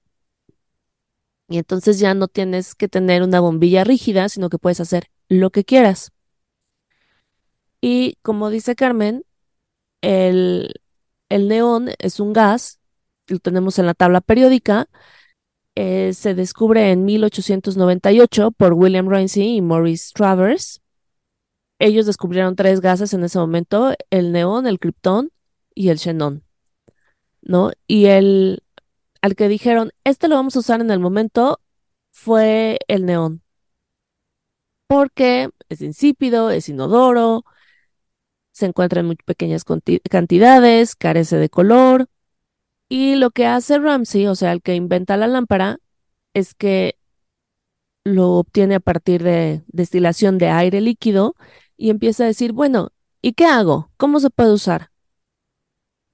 Y 1.50 1.58
entonces 1.58 2.00
ya 2.00 2.14
no 2.14 2.30
tienes 2.30 2.74
que 2.74 2.88
tener 2.88 3.24
una 3.24 3.42
bombilla 3.42 3.84
rígida, 3.84 4.30
sino 4.30 4.50
que 4.50 4.58
puedes 4.58 4.80
hacer 4.80 5.08
lo 5.28 5.50
que 5.50 5.66
quieras. 5.66 6.14
Y 7.82 8.18
como 8.22 8.50
dice 8.50 8.76
Carmen, 8.76 9.26
el, 10.00 10.74
el 11.28 11.50
neón 11.50 11.90
es 12.00 12.22
un 12.22 12.32
gas, 12.32 12.80
lo 13.28 13.40
tenemos 13.40 13.80
en 13.80 13.86
la 13.86 13.96
tabla 13.96 14.22
periódica, 14.22 14.88
eh, 15.76 16.14
se 16.14 16.36
descubre 16.36 16.92
en 16.92 17.04
1898 17.04 18.52
por 18.52 18.74
William 18.74 19.10
Rainsy 19.10 19.58
y 19.58 19.62
Maurice 19.62 20.12
Travers. 20.14 20.81
Ellos 21.84 22.06
descubrieron 22.06 22.56
tres 22.56 22.80
gases 22.80 23.12
en 23.16 23.24
ese 23.24 23.40
momento, 23.40 23.96
el 24.12 24.32
neón, 24.32 24.68
el 24.68 24.78
criptón 24.78 25.32
y 25.74 25.90
el 25.90 25.98
xenón, 25.98 26.44
¿no? 27.42 27.72
Y 27.88 28.06
el 28.06 28.62
al 29.24 29.36
que 29.36 29.48
dijeron, 29.48 29.92
este 30.04 30.28
lo 30.28 30.36
vamos 30.36 30.56
a 30.56 30.60
usar 30.60 30.80
en 30.82 30.92
el 30.92 31.00
momento, 31.00 31.60
fue 32.12 32.78
el 32.88 33.08
neón. 33.08 33.42
Porque 34.86 35.50
es 35.70 35.82
insípido, 35.82 36.52
es 36.52 36.70
inodoro, 36.70 37.46
se 38.52 38.68
encuentra 38.68 39.00
en 39.00 39.08
muy 39.08 39.16
pequeñas 39.16 39.64
cantidades, 40.08 40.96
carece 40.96 41.38
de 41.38 41.50
color. 41.50 42.08
Y 42.90 43.16
lo 43.16 43.32
que 43.32 43.48
hace 43.48 43.80
Ramsey, 43.80 44.28
o 44.28 44.36
sea, 44.36 44.52
el 44.52 44.62
que 44.62 44.76
inventa 44.76 45.18
la 45.18 45.28
lámpara, 45.28 45.80
es 46.36 46.54
que 46.54 47.00
lo 48.04 48.34
obtiene 48.34 48.76
a 48.76 48.80
partir 48.80 49.24
de 49.24 49.64
destilación 49.68 50.38
de 50.38 50.50
aire 50.50 50.80
líquido 50.82 51.36
y 51.78 51.90
empieza 51.90 52.24
a 52.24 52.28
decir, 52.28 52.54
bueno, 52.54 52.92
¿y 53.22 53.34
qué 53.34 53.46
hago? 53.46 53.92
¿Cómo 53.98 54.20
se 54.20 54.30
puede 54.30 54.54
usar? 54.54 54.92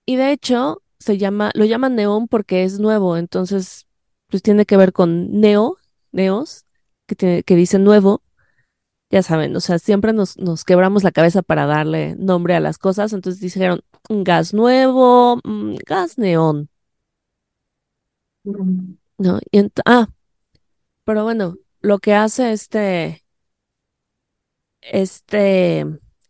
Y 0.06 0.16
de 0.16 0.32
hecho, 0.32 0.82
se 1.00 1.18
llama, 1.18 1.52
lo 1.54 1.66
llaman 1.66 1.96
neón 1.96 2.28
porque 2.28 2.64
es 2.64 2.80
nuevo, 2.80 3.18
entonces, 3.18 3.88
pues 4.28 4.42
tiene 4.42 4.66
que 4.66 4.78
ver 4.78 4.94
con 4.94 5.40
neo, 5.40 5.78
neos, 6.12 6.66
que, 7.08 7.44
que 7.44 7.56
dice 7.56 7.80
nuevo, 7.80 8.22
ya 9.10 9.24
saben, 9.24 9.56
o 9.56 9.60
sea, 9.62 9.80
siempre 9.80 10.14
nos, 10.14 10.38
nos 10.38 10.66
quebramos 10.66 11.04
la 11.04 11.12
cabeza 11.12 11.42
para 11.42 11.66
darle 11.66 12.16
nombre 12.18 12.56
a 12.56 12.60
las 12.60 12.78
cosas, 12.78 13.14
entonces 13.14 13.42
dijeron 13.42 13.82
gas 14.10 14.54
nuevo, 14.54 15.38
mm, 15.44 15.76
gas 15.86 16.18
neón. 16.18 16.70
No, 19.18 19.40
y 19.52 19.72
ah, 19.86 20.10
pero 21.06 21.24
bueno, 21.24 21.58
lo 21.82 22.00
que 22.00 22.14
hace 22.14 22.52
este, 22.52 23.24
este 24.91 25.86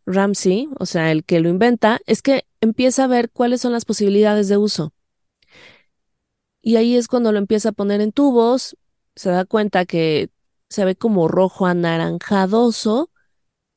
Ramsey, 0.06 0.70
o 0.80 0.86
sea, 0.86 1.12
el 1.12 1.24
que 1.24 1.40
lo 1.40 1.50
inventa, 1.50 2.00
es 2.06 2.22
que 2.22 2.46
empieza 2.62 3.04
a 3.04 3.08
ver 3.08 3.30
cuáles 3.32 3.62
son 3.62 3.74
las 3.74 3.86
posibilidades 3.86 4.48
de 4.48 4.58
uso. 4.58 4.94
Y 6.62 6.76
ahí 6.76 6.96
es 6.96 7.08
cuando 7.08 7.32
lo 7.32 7.38
empieza 7.38 7.70
a 7.70 7.74
poner 7.74 8.02
en 8.02 8.12
tubos, 8.12 8.78
se 9.16 9.30
da 9.30 9.46
cuenta 9.46 9.86
que 9.86 10.30
se 10.70 10.86
ve 10.86 10.96
como 10.96 11.28
rojo 11.28 11.66
anaranjadoso 11.66 13.10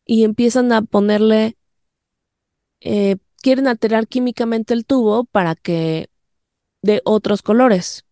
y 0.04 0.24
empiezan 0.24 0.72
a 0.72 0.82
ponerle, 0.82 1.56
eh, 2.80 3.16
quieren 3.42 3.68
alterar 3.68 4.08
químicamente 4.08 4.74
el 4.74 4.86
tubo 4.86 5.24
para 5.24 5.54
que 5.54 6.10
de 6.82 7.02
otros 7.04 7.42
colores. 7.42 8.04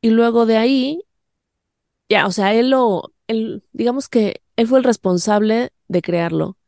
Y 0.00 0.10
luego 0.10 0.46
de 0.46 0.56
ahí, 0.56 1.04
ya, 2.12 2.26
o 2.26 2.30
sea, 2.30 2.52
él 2.54 2.68
lo, 2.68 3.14
él, 3.26 3.64
digamos 3.72 4.10
que 4.10 4.42
él 4.56 4.66
fue 4.68 4.78
el 4.78 4.84
responsable 4.84 5.72
de 5.88 6.02
crearlo, 6.02 6.58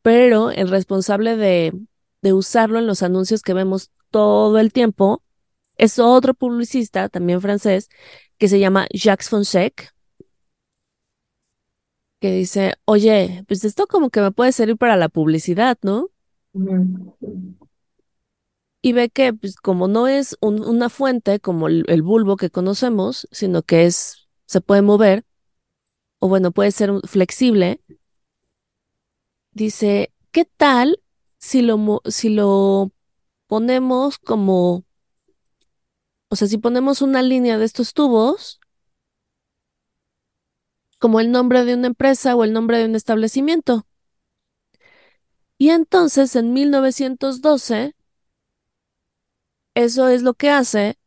pero 0.00 0.50
el 0.50 0.70
responsable 0.70 1.36
de, 1.36 1.78
de 2.22 2.32
usarlo 2.32 2.78
en 2.78 2.86
los 2.86 3.02
anuncios 3.02 3.42
que 3.42 3.52
vemos 3.52 3.90
todo 4.10 4.58
el 4.58 4.72
tiempo 4.72 5.22
es 5.76 5.98
otro 5.98 6.32
publicista, 6.32 7.10
también 7.10 7.42
francés, 7.42 7.90
que 8.38 8.48
se 8.48 8.58
llama 8.58 8.86
Jacques 8.90 9.28
Fonseca, 9.28 9.92
que 12.18 12.32
dice, 12.32 12.72
oye, 12.86 13.44
pues 13.46 13.64
esto 13.64 13.86
como 13.86 14.08
que 14.08 14.22
me 14.22 14.32
puede 14.32 14.52
servir 14.52 14.78
para 14.78 14.96
la 14.96 15.10
publicidad, 15.10 15.76
¿no? 15.82 16.08
Y 18.80 18.92
ve 18.94 19.10
que, 19.10 19.34
pues 19.34 19.56
como 19.56 19.88
no 19.88 20.08
es 20.08 20.38
una 20.40 20.88
fuente 20.88 21.38
como 21.38 21.68
el, 21.68 21.84
el, 21.88 22.00
bulbo 22.00 22.36
que 22.36 22.48
conocemos, 22.48 23.28
sino 23.30 23.60
que 23.62 23.84
es, 23.84 24.25
se 24.46 24.60
puede 24.60 24.82
mover, 24.82 25.24
o 26.18 26.28
bueno, 26.28 26.52
puede 26.52 26.70
ser 26.72 26.90
flexible, 27.06 27.80
dice, 29.52 30.12
¿qué 30.32 30.44
tal 30.44 31.00
si 31.38 31.62
lo, 31.62 32.02
si 32.06 32.30
lo 32.30 32.92
ponemos 33.46 34.18
como 34.18 34.86
o 36.28 36.36
sea, 36.36 36.48
si 36.48 36.58
ponemos 36.58 37.02
una 37.02 37.22
línea 37.22 37.56
de 37.58 37.64
estos 37.64 37.94
tubos, 37.94 38.60
como 40.98 41.20
el 41.20 41.30
nombre 41.30 41.64
de 41.64 41.74
una 41.74 41.86
empresa 41.86 42.34
o 42.34 42.44
el 42.44 42.52
nombre 42.52 42.78
de 42.78 42.86
un 42.86 42.96
establecimiento. 42.96 43.86
Y 45.58 45.70
entonces 45.70 46.34
en 46.36 46.52
1912, 46.52 47.94
eso 49.74 50.08
es 50.08 50.22
lo 50.22 50.34
que 50.34 50.50
hace 50.50 50.98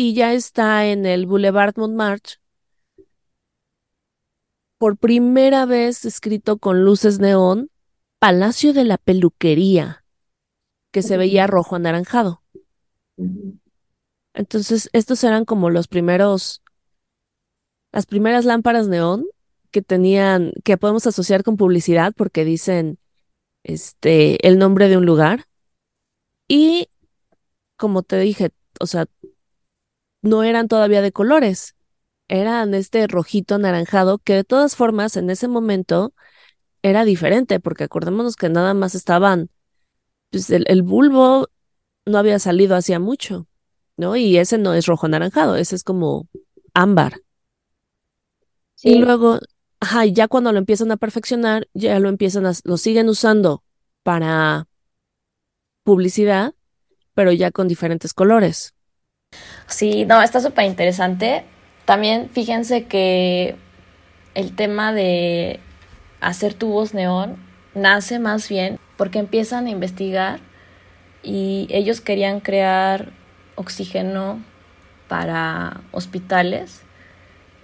y 0.00 0.14
ya 0.14 0.32
está 0.32 0.86
en 0.86 1.04
el 1.04 1.26
Boulevard 1.26 1.74
Montmartre 1.76 2.36
por 4.78 4.96
primera 4.96 5.66
vez 5.66 6.06
escrito 6.06 6.56
con 6.56 6.86
luces 6.86 7.18
neón, 7.18 7.70
Palacio 8.18 8.72
de 8.72 8.84
la 8.84 8.96
Peluquería, 8.96 10.02
que 10.90 11.02
se 11.02 11.18
veía 11.18 11.46
rojo 11.46 11.76
anaranjado. 11.76 12.42
Entonces, 14.32 14.88
estos 14.94 15.22
eran 15.22 15.44
como 15.44 15.68
los 15.68 15.86
primeros, 15.86 16.62
las 17.92 18.06
primeras 18.06 18.46
lámparas 18.46 18.88
neón 18.88 19.26
que 19.70 19.82
tenían, 19.82 20.54
que 20.64 20.78
podemos 20.78 21.06
asociar 21.06 21.42
con 21.42 21.58
publicidad 21.58 22.14
porque 22.16 22.46
dicen 22.46 22.98
este, 23.64 24.48
el 24.48 24.58
nombre 24.58 24.88
de 24.88 24.96
un 24.96 25.04
lugar. 25.04 25.44
Y 26.48 26.88
como 27.76 28.02
te 28.02 28.18
dije, 28.18 28.48
o 28.80 28.86
sea, 28.86 29.04
no 30.22 30.42
eran 30.42 30.68
todavía 30.68 31.02
de 31.02 31.12
colores. 31.12 31.74
eran 32.28 32.74
este 32.74 33.06
rojito 33.08 33.56
anaranjado 33.56 34.18
que 34.18 34.34
de 34.34 34.44
todas 34.44 34.76
formas 34.76 35.16
en 35.16 35.30
ese 35.30 35.48
momento 35.48 36.14
era 36.82 37.04
diferente, 37.04 37.60
porque 37.60 37.84
acordémonos 37.84 38.36
que 38.36 38.48
nada 38.48 38.74
más 38.74 38.94
estaban, 38.94 39.50
pues 40.30 40.50
el, 40.50 40.64
el 40.68 40.82
bulbo 40.82 41.48
no 42.06 42.18
había 42.18 42.38
salido 42.38 42.76
hacía 42.76 43.00
mucho, 43.00 43.48
¿no? 43.96 44.16
Y 44.16 44.38
ese 44.38 44.58
no 44.58 44.74
es 44.74 44.86
rojo 44.86 45.06
anaranjado, 45.06 45.56
ese 45.56 45.76
es 45.76 45.84
como 45.84 46.28
ámbar. 46.74 47.22
Y 48.82 48.96
luego, 48.96 49.38
ajá, 49.80 50.06
ya 50.06 50.28
cuando 50.28 50.52
lo 50.52 50.58
empiezan 50.58 50.90
a 50.92 50.96
perfeccionar, 50.96 51.68
ya 51.74 51.98
lo 52.00 52.08
empiezan 52.08 52.46
a, 52.46 52.52
lo 52.64 52.76
siguen 52.76 53.08
usando 53.08 53.62
para 54.02 54.66
publicidad, 55.82 56.54
pero 57.14 57.32
ya 57.32 57.50
con 57.50 57.68
diferentes 57.68 58.14
colores. 58.14 58.74
Sí, 59.70 60.04
no, 60.04 60.20
está 60.20 60.40
súper 60.40 60.64
interesante. 60.64 61.44
También 61.84 62.28
fíjense 62.28 62.84
que 62.86 63.56
el 64.34 64.54
tema 64.56 64.92
de 64.92 65.60
hacer 66.20 66.54
tubos 66.54 66.92
neón 66.92 67.36
nace 67.74 68.18
más 68.18 68.48
bien 68.48 68.78
porque 68.96 69.20
empiezan 69.20 69.66
a 69.66 69.70
investigar 69.70 70.40
y 71.22 71.68
ellos 71.70 72.00
querían 72.00 72.40
crear 72.40 73.12
oxígeno 73.54 74.42
para 75.08 75.80
hospitales 75.92 76.82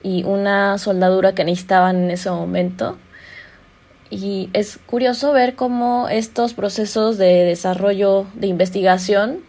y 0.03 0.23
una 0.23 0.79
soldadura 0.79 1.35
que 1.35 1.45
necesitaban 1.45 2.05
en 2.05 2.11
ese 2.13 2.31
momento. 2.31 2.99
Y 4.11 4.49
es 4.53 4.79
curioso 4.87 5.33
ver 5.33 5.57
cómo 5.57 6.09
estos 6.09 6.55
procesos 6.55 7.19
de 7.19 7.45
desarrollo, 7.45 8.27
de 8.35 8.47
investigación, 8.47 9.41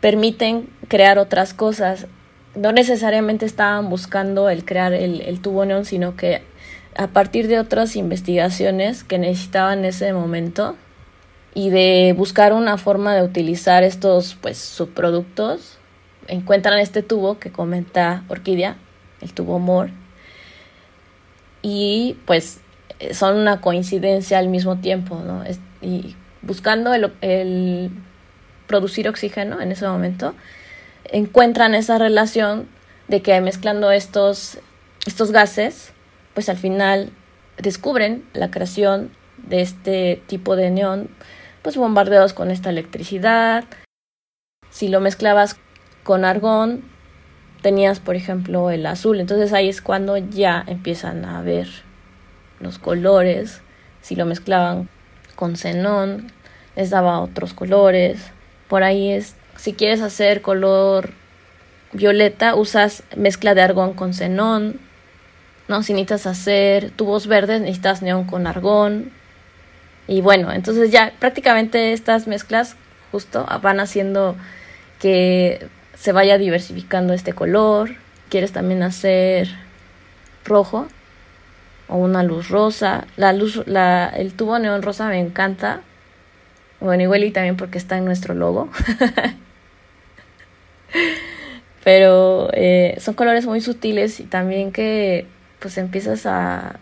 permiten 0.00 0.68
crear 0.90 1.18
otras 1.18 1.54
cosas. 1.54 2.06
No 2.54 2.72
necesariamente 2.72 3.46
estaban 3.46 3.88
buscando 3.88 4.50
el 4.50 4.66
crear 4.66 4.92
el, 4.92 5.22
el 5.22 5.40
tubo 5.40 5.64
neón, 5.64 5.86
sino 5.86 6.16
que 6.16 6.42
a 6.94 7.06
partir 7.06 7.48
de 7.48 7.58
otras 7.58 7.96
investigaciones 7.96 9.04
que 9.04 9.18
necesitaban 9.18 9.78
en 9.78 9.84
ese 9.86 10.12
momento 10.12 10.76
y 11.54 11.70
de 11.70 12.14
buscar 12.14 12.52
una 12.52 12.76
forma 12.76 13.14
de 13.14 13.22
utilizar 13.22 13.84
estos 13.84 14.36
pues 14.40 14.58
subproductos, 14.58 15.78
encuentran 16.28 16.78
este 16.78 17.02
tubo 17.02 17.38
que 17.38 17.50
comenta 17.50 18.24
Orquídea, 18.28 18.76
el 19.22 19.32
tubo 19.32 19.58
Moore. 19.58 19.92
Y 21.62 22.18
pues 22.26 22.60
son 23.12 23.36
una 23.36 23.60
coincidencia 23.60 24.38
al 24.38 24.48
mismo 24.48 24.76
tiempo, 24.78 25.20
¿no? 25.24 25.42
y 25.82 26.16
buscando 26.42 26.92
el, 26.94 27.12
el, 27.22 27.90
producir 28.66 29.08
oxígeno 29.08 29.60
en 29.60 29.72
ese 29.72 29.86
momento, 29.86 30.34
encuentran 31.10 31.74
esa 31.74 31.98
relación 31.98 32.68
de 33.08 33.22
que 33.22 33.40
mezclando 33.40 33.90
estos, 33.90 34.58
estos 35.06 35.32
gases, 35.32 35.92
pues 36.34 36.48
al 36.48 36.56
final 36.56 37.10
descubren 37.58 38.24
la 38.32 38.50
creación 38.50 39.10
de 39.36 39.62
este 39.62 40.22
tipo 40.26 40.56
de 40.56 40.70
neón, 40.70 41.08
pues 41.62 41.76
bombardeados 41.76 42.32
con 42.32 42.50
esta 42.50 42.70
electricidad. 42.70 43.64
Si 44.70 44.88
lo 44.88 45.00
mezclabas 45.00 45.56
con 46.04 46.24
argón, 46.24 46.84
tenías, 47.62 48.00
por 48.00 48.16
ejemplo, 48.16 48.70
el 48.70 48.86
azul. 48.86 49.20
Entonces 49.20 49.52
ahí 49.52 49.68
es 49.68 49.82
cuando 49.82 50.16
ya 50.16 50.64
empiezan 50.66 51.24
a 51.24 51.42
ver 51.42 51.68
los 52.60 52.78
colores. 52.78 53.62
Si 54.00 54.16
lo 54.16 54.26
mezclaban 54.26 54.88
con 55.34 55.56
xenón, 55.56 56.32
les 56.76 56.90
daba 56.90 57.20
otros 57.20 57.52
colores. 57.52 58.30
Por 58.68 58.82
ahí 58.82 59.10
es, 59.10 59.34
si 59.60 59.74
quieres 59.74 60.00
hacer 60.00 60.40
color 60.40 61.10
violeta, 61.92 62.54
usas 62.54 63.02
mezcla 63.14 63.54
de 63.54 63.60
argón 63.60 63.92
con 63.92 64.14
xenón. 64.14 64.80
¿no? 65.68 65.82
Si 65.82 65.92
necesitas 65.92 66.26
hacer 66.26 66.90
tubos 66.92 67.26
verdes, 67.26 67.60
necesitas 67.60 68.00
neón 68.00 68.24
con 68.24 68.46
argón. 68.46 69.12
Y 70.08 70.22
bueno, 70.22 70.50
entonces 70.50 70.90
ya 70.90 71.12
prácticamente 71.18 71.92
estas 71.92 72.26
mezclas 72.26 72.74
justo 73.12 73.46
van 73.62 73.80
haciendo 73.80 74.34
que 74.98 75.68
se 75.94 76.12
vaya 76.12 76.38
diversificando 76.38 77.12
este 77.12 77.34
color. 77.34 77.90
Quieres 78.30 78.52
también 78.52 78.82
hacer 78.82 79.48
rojo 80.46 80.88
o 81.86 81.98
una 81.98 82.22
luz 82.22 82.48
rosa. 82.48 83.06
La 83.18 83.34
luz, 83.34 83.62
la, 83.66 84.08
el 84.08 84.32
tubo 84.32 84.58
neón 84.58 84.80
rosa 84.80 85.06
me 85.08 85.20
encanta. 85.20 85.82
Bueno, 86.80 87.02
igual 87.02 87.24
y 87.24 87.30
también 87.30 87.58
porque 87.58 87.76
está 87.76 87.98
en 87.98 88.06
nuestro 88.06 88.32
logo. 88.32 88.70
Pero 91.84 92.50
eh, 92.52 92.96
son 93.00 93.14
colores 93.14 93.46
muy 93.46 93.60
sutiles 93.60 94.20
y 94.20 94.24
también 94.24 94.70
que 94.72 95.26
pues 95.60 95.78
empiezas 95.78 96.26
a, 96.26 96.78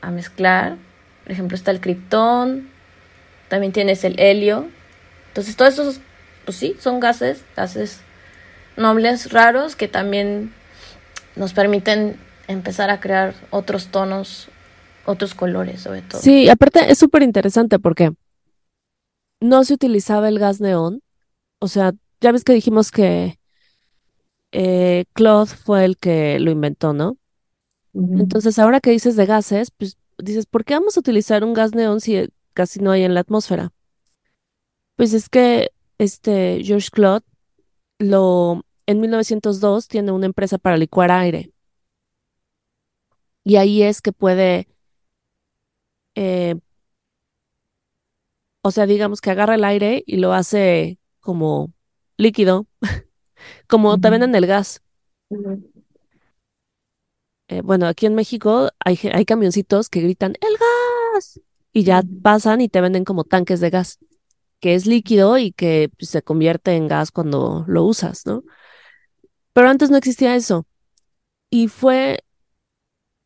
a 0.00 0.10
mezclar. 0.10 0.76
Por 1.22 1.32
ejemplo, 1.32 1.56
está 1.56 1.70
el 1.70 1.80
criptón, 1.80 2.68
también 3.48 3.72
tienes 3.72 4.04
el 4.04 4.18
helio. 4.20 4.68
Entonces, 5.28 5.56
todos 5.56 5.74
esos, 5.74 6.00
pues 6.44 6.56
sí, 6.56 6.76
son 6.78 7.00
gases, 7.00 7.44
gases 7.56 8.00
nobles 8.76 9.32
raros 9.32 9.76
que 9.76 9.88
también 9.88 10.52
nos 11.36 11.52
permiten 11.52 12.16
empezar 12.46 12.90
a 12.90 13.00
crear 13.00 13.34
otros 13.50 13.88
tonos, 13.88 14.48
otros 15.04 15.34
colores 15.34 15.82
sobre 15.82 16.02
todo. 16.02 16.20
Sí, 16.20 16.48
aparte 16.48 16.90
es 16.90 16.98
súper 16.98 17.22
interesante 17.22 17.78
porque 17.78 18.12
no 19.40 19.64
se 19.64 19.74
utilizaba 19.74 20.28
el 20.28 20.38
gas 20.38 20.60
neón, 20.60 21.02
o 21.60 21.68
sea, 21.68 21.92
ya 22.20 22.32
ves 22.32 22.44
que 22.44 22.52
dijimos 22.52 22.90
que 22.90 23.38
eh, 24.52 25.04
Claude 25.12 25.54
fue 25.54 25.84
el 25.84 25.96
que 25.96 26.38
lo 26.40 26.50
inventó, 26.50 26.92
¿no? 26.92 27.16
Entonces, 27.94 28.58
ahora 28.58 28.80
que 28.80 28.90
dices 28.90 29.16
de 29.16 29.26
gases, 29.26 29.70
pues 29.70 29.98
dices, 30.18 30.46
¿por 30.46 30.64
qué 30.64 30.74
vamos 30.74 30.96
a 30.96 31.00
utilizar 31.00 31.44
un 31.44 31.54
gas 31.54 31.74
neón 31.74 32.00
si 32.00 32.28
casi 32.54 32.80
no 32.80 32.90
hay 32.90 33.02
en 33.02 33.14
la 33.14 33.20
atmósfera? 33.20 33.72
Pues 34.96 35.14
es 35.14 35.28
que 35.28 35.70
este 35.98 36.60
George 36.64 36.88
Claude 36.92 37.24
lo 37.98 38.64
en 38.86 39.00
1902 39.00 39.88
tiene 39.88 40.12
una 40.12 40.26
empresa 40.26 40.58
para 40.58 40.76
licuar 40.76 41.10
aire. 41.10 41.52
Y 43.44 43.56
ahí 43.56 43.82
es 43.82 44.02
que 44.02 44.12
puede, 44.12 44.68
eh, 46.14 46.54
o 48.62 48.70
sea, 48.70 48.86
digamos 48.86 49.20
que 49.20 49.30
agarra 49.30 49.54
el 49.54 49.64
aire 49.64 50.02
y 50.06 50.16
lo 50.18 50.32
hace 50.32 50.98
como 51.20 51.72
líquido, 52.18 52.66
como 53.66 53.98
te 53.98 54.10
venden 54.10 54.34
el 54.34 54.46
gas. 54.46 54.82
Eh, 57.48 57.62
bueno, 57.62 57.86
aquí 57.86 58.04
en 58.04 58.14
México 58.14 58.68
hay, 58.78 58.98
hay 59.12 59.24
camioncitos 59.24 59.88
que 59.88 60.02
gritan 60.02 60.34
¡El 60.40 60.56
gas! 60.58 61.40
Y 61.72 61.84
ya 61.84 62.02
pasan 62.22 62.60
y 62.60 62.68
te 62.68 62.80
venden 62.80 63.04
como 63.04 63.24
tanques 63.24 63.60
de 63.60 63.70
gas, 63.70 63.98
que 64.60 64.74
es 64.74 64.86
líquido 64.86 65.38
y 65.38 65.52
que 65.52 65.90
pues, 65.98 66.10
se 66.10 66.22
convierte 66.22 66.74
en 66.76 66.88
gas 66.88 67.10
cuando 67.10 67.64
lo 67.66 67.84
usas, 67.84 68.26
¿no? 68.26 68.42
Pero 69.54 69.68
antes 69.70 69.90
no 69.90 69.96
existía 69.96 70.36
eso. 70.36 70.66
Y 71.50 71.68
fue 71.68 72.20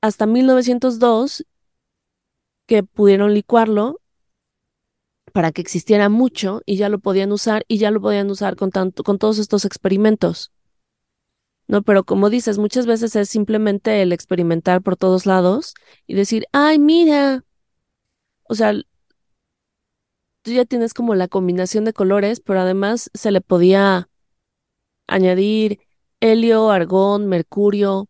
hasta 0.01 0.27
1902 0.27 1.45
que 2.67 2.83
pudieron 2.83 3.35
licuarlo 3.35 4.02
para 5.33 5.53
que 5.53 5.61
existiera 5.61 6.09
mucho 6.09 6.63
y 6.67 6.77
ya 6.77 6.89
lo 6.89 6.99
podían 6.99 7.33
usar 7.33 7.65
y 7.69 7.79
ya 7.79 7.91
lo 7.91 8.01
podían 8.01 8.31
usar 8.31 8.57
con, 8.57 8.71
tanto, 8.71 9.03
con 9.03 9.19
todos 9.19 9.39
estos 9.39 9.65
experimentos. 9.65 10.53
No, 11.69 11.83
pero 11.83 12.05
como 12.05 12.29
dices, 12.29 12.59
muchas 12.59 12.87
veces 12.87 13.17
es 13.17 13.29
simplemente 13.29 14.03
el 14.03 14.13
experimentar 14.13 14.83
por 14.83 14.97
todos 14.97 15.27
lados 15.27 15.75
y 16.07 16.15
decir, 16.15 16.47
ay, 16.53 16.79
mira. 16.79 17.45
O 18.45 18.55
sea, 18.55 18.75
tú 20.43 20.51
ya 20.51 20.65
tienes 20.65 20.93
como 20.93 21.15
la 21.15 21.29
combinación 21.29 21.85
de 21.85 21.93
colores, 21.93 22.41
pero 22.41 22.61
además 22.61 23.11
se 23.15 23.31
le 23.31 23.41
podía 23.41 24.09
añadir 25.07 25.81
helio, 26.21 26.71
argón, 26.71 27.27
mercurio. 27.27 28.09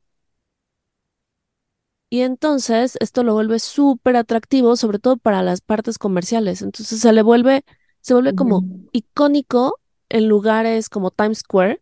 Y 2.13 2.21
entonces 2.21 2.99
esto 3.01 3.23
lo 3.23 3.33
vuelve 3.33 3.59
súper 3.59 4.17
atractivo, 4.17 4.77
sobre 4.77 4.99
todo 4.99 5.17
para 5.17 5.43
las 5.43 5.63
partes 5.63 5.97
comerciales. 5.97 6.61
Entonces 6.61 7.01
se 7.01 7.11
le 7.11 7.23
vuelve, 7.23 7.65
se 8.03 8.13
vuelve 8.13 8.35
como 8.35 8.67
icónico 8.93 9.81
en 10.11 10.29
lugares 10.29 10.91
como 10.91 11.11
Times 11.11 11.39
Square 11.39 11.81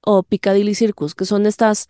o 0.00 0.22
Piccadilly 0.22 0.76
Circus, 0.76 1.16
que 1.16 1.24
son 1.24 1.46
estas 1.46 1.88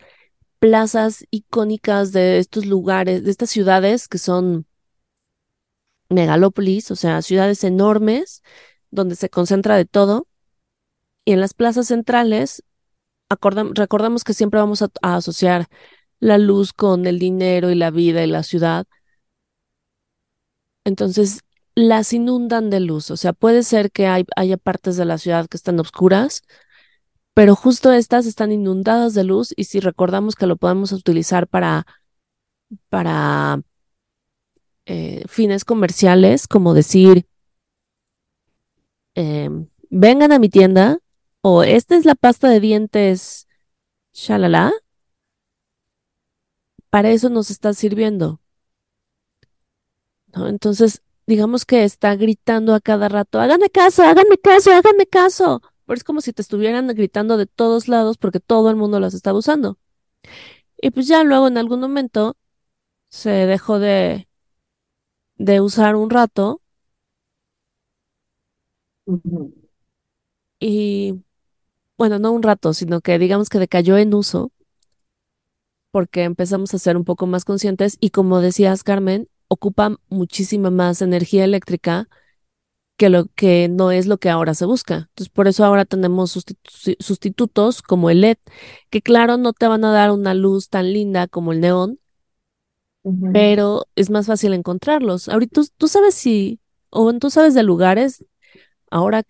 plazas 0.59 1.27
icónicas 1.31 2.13
de 2.13 2.39
estos 2.39 2.65
lugares, 2.65 3.25
de 3.25 3.31
estas 3.31 3.51
ciudades 3.51 4.09
que 4.09 4.17
son 4.17 4.65
megalópolis, 6.09 6.91
o 6.91 6.97
sea, 6.97 7.21
ciudades 7.21 7.63
enormes 7.63 8.43
donde 8.91 9.17
se 9.17 9.29
concentra 9.29 9.77
de 9.77 9.85
todo. 9.85 10.27
Y 11.27 11.33
en 11.33 11.41
las 11.41 11.53
plazas 11.53 11.89
centrales 11.89 12.65
recordamos 13.29 14.25
que 14.25 14.33
siempre 14.33 14.61
vamos 14.61 14.81
a, 14.81 14.89
asociar 15.03 15.69
la 16.23 16.39
luz 16.39 16.73
con 16.73 17.07
el 17.07 17.19
dinero 17.19 17.71
y 17.73 17.75
la 17.75 17.91
vida 17.91 18.23
y 18.23 18.29
la 18.29 18.45
ciudad. 18.45 18.87
Entonces, 20.85 21.41
las 21.75 22.13
inundan 22.13 22.71
de 22.71 22.79
luz. 22.79 23.11
O 23.11 23.17
sea, 23.17 23.33
puede 23.33 23.65
ser 23.65 23.91
que 23.91 24.07
hay, 24.07 24.25
haya 24.37 24.57
partes 24.57 24.97
de 24.97 25.05
la 25.05 25.19
ciudad 25.19 25.49
que 25.49 25.57
están 25.57 25.81
oscuras, 25.81 26.43
pero 27.35 27.57
justo 27.57 27.93
estas 27.93 28.27
están 28.27 28.53
inundadas 28.53 29.15
de 29.15 29.25
luz 29.25 29.53
y 29.57 29.65
si 29.65 29.81
recordamos 29.81 30.37
que 30.37 30.47
lo 30.47 30.57
podemos 30.57 30.93
utilizar 30.93 31.49
para, 31.49 31.87
para 32.89 33.61
eh, 34.87 35.25
fines 35.27 35.65
comerciales, 35.65 36.47
como 36.47 36.73
decir, 36.73 37.27
em, 39.15 39.69
vengan 39.91 40.31
a 40.31 40.39
mi 40.39 40.49
tienda 40.49 40.99
o 41.41 41.65
esta 41.65 41.97
es 41.97 42.05
la 42.05 42.15
pasta 42.15 42.49
de 42.49 42.61
dientes, 42.61 43.49
shalala, 44.13 44.73
para 46.93 47.11
eso 47.11 47.29
nos 47.31 47.51
está 47.51 47.75
sirviendo. 47.75 48.41
¿No? 50.35 50.49
Entonces, 50.49 51.03
digamos 51.27 51.65
que 51.67 51.85
está 51.85 52.15
gritando 52.17 52.75
a 52.75 52.81
cada 52.81 53.09
rato, 53.09 53.41
háganme 53.41 53.71
caso, 53.71 54.03
háganme 54.03 54.39
caso, 54.39 54.71
háganme 54.73 55.07
caso. 55.07 55.63
Pero 55.87 55.97
es 55.97 56.05
como 56.05 56.21
si 56.21 56.33
te 56.33 56.43
estuvieran 56.43 56.87
gritando 56.89 57.37
de 57.37 57.47
todos 57.47 57.89
lados 57.89 58.17
porque 58.19 58.41
todo 58.41 58.71
el 58.71 58.77
mundo 58.77 59.01
las 59.01 59.15
estaba 59.15 59.39
usando. 59.39 59.79
Y 60.77 60.91
pues 60.91 61.07
ya 61.09 61.23
luego 61.25 61.49
en 61.49 61.59
algún 61.59 61.81
momento 61.81 62.37
se 63.11 63.31
dejó 63.31 63.79
de, 63.81 64.29
de 65.37 65.61
usar 65.61 65.95
un 65.97 66.09
rato. 66.09 66.63
Y 70.61 71.15
bueno, 71.99 72.19
no 72.19 72.33
un 72.33 72.43
rato, 72.43 72.75
sino 72.75 73.01
que 73.03 73.19
digamos 73.19 73.49
que 73.49 73.59
decayó 73.61 73.99
en 73.99 74.15
uso 74.15 74.53
porque 75.93 76.25
empezamos 76.25 76.75
a 76.75 76.79
ser 76.79 76.97
un 76.97 77.05
poco 77.05 77.29
más 77.29 77.45
conscientes 77.45 77.99
y 78.01 78.11
como 78.11 78.41
decías, 78.41 78.83
Carmen, 78.83 79.29
ocupa 79.47 79.97
muchísima 80.09 80.71
más 80.71 81.03
energía 81.03 81.45
eléctrica 81.45 82.09
que 82.97 83.11
lo 83.11 83.27
que 83.35 83.69
no 83.69 83.91
es 83.91 84.07
lo 84.07 84.19
que 84.19 84.31
ahora 84.31 84.55
se 84.55 84.65
busca. 84.65 84.95
Entonces, 85.11 85.29
por 85.29 85.49
eso 85.49 85.65
ahora 85.65 85.85
tenemos 85.85 86.37
sustitutos 86.99 87.83
como 87.83 88.11
el 88.11 88.23
LED, 88.23 88.39
que 88.91 89.03
claro, 89.03 89.37
no 89.37 89.53
te 89.53 89.69
van 89.69 89.85
a 89.85 89.93
dar 89.93 90.11
una 90.11 90.35
luz 90.35 90.69
tan 90.69 90.93
linda 90.93 91.29
como 91.29 91.53
el 91.53 91.61
neón, 91.61 92.01
pero 93.33 93.87
es 93.97 94.11
más 94.11 94.27
fácil 94.27 94.55
encontrarlos. 94.55 95.29
Ahorita 95.29 95.63
tú, 95.77 95.89
sabes 95.89 96.15
si, 96.15 96.61
o 96.91 97.13
tú 97.15 97.31
sabes 97.31 97.55
de 97.55 97.63
lugares 97.63 98.25
ahora 98.91 99.25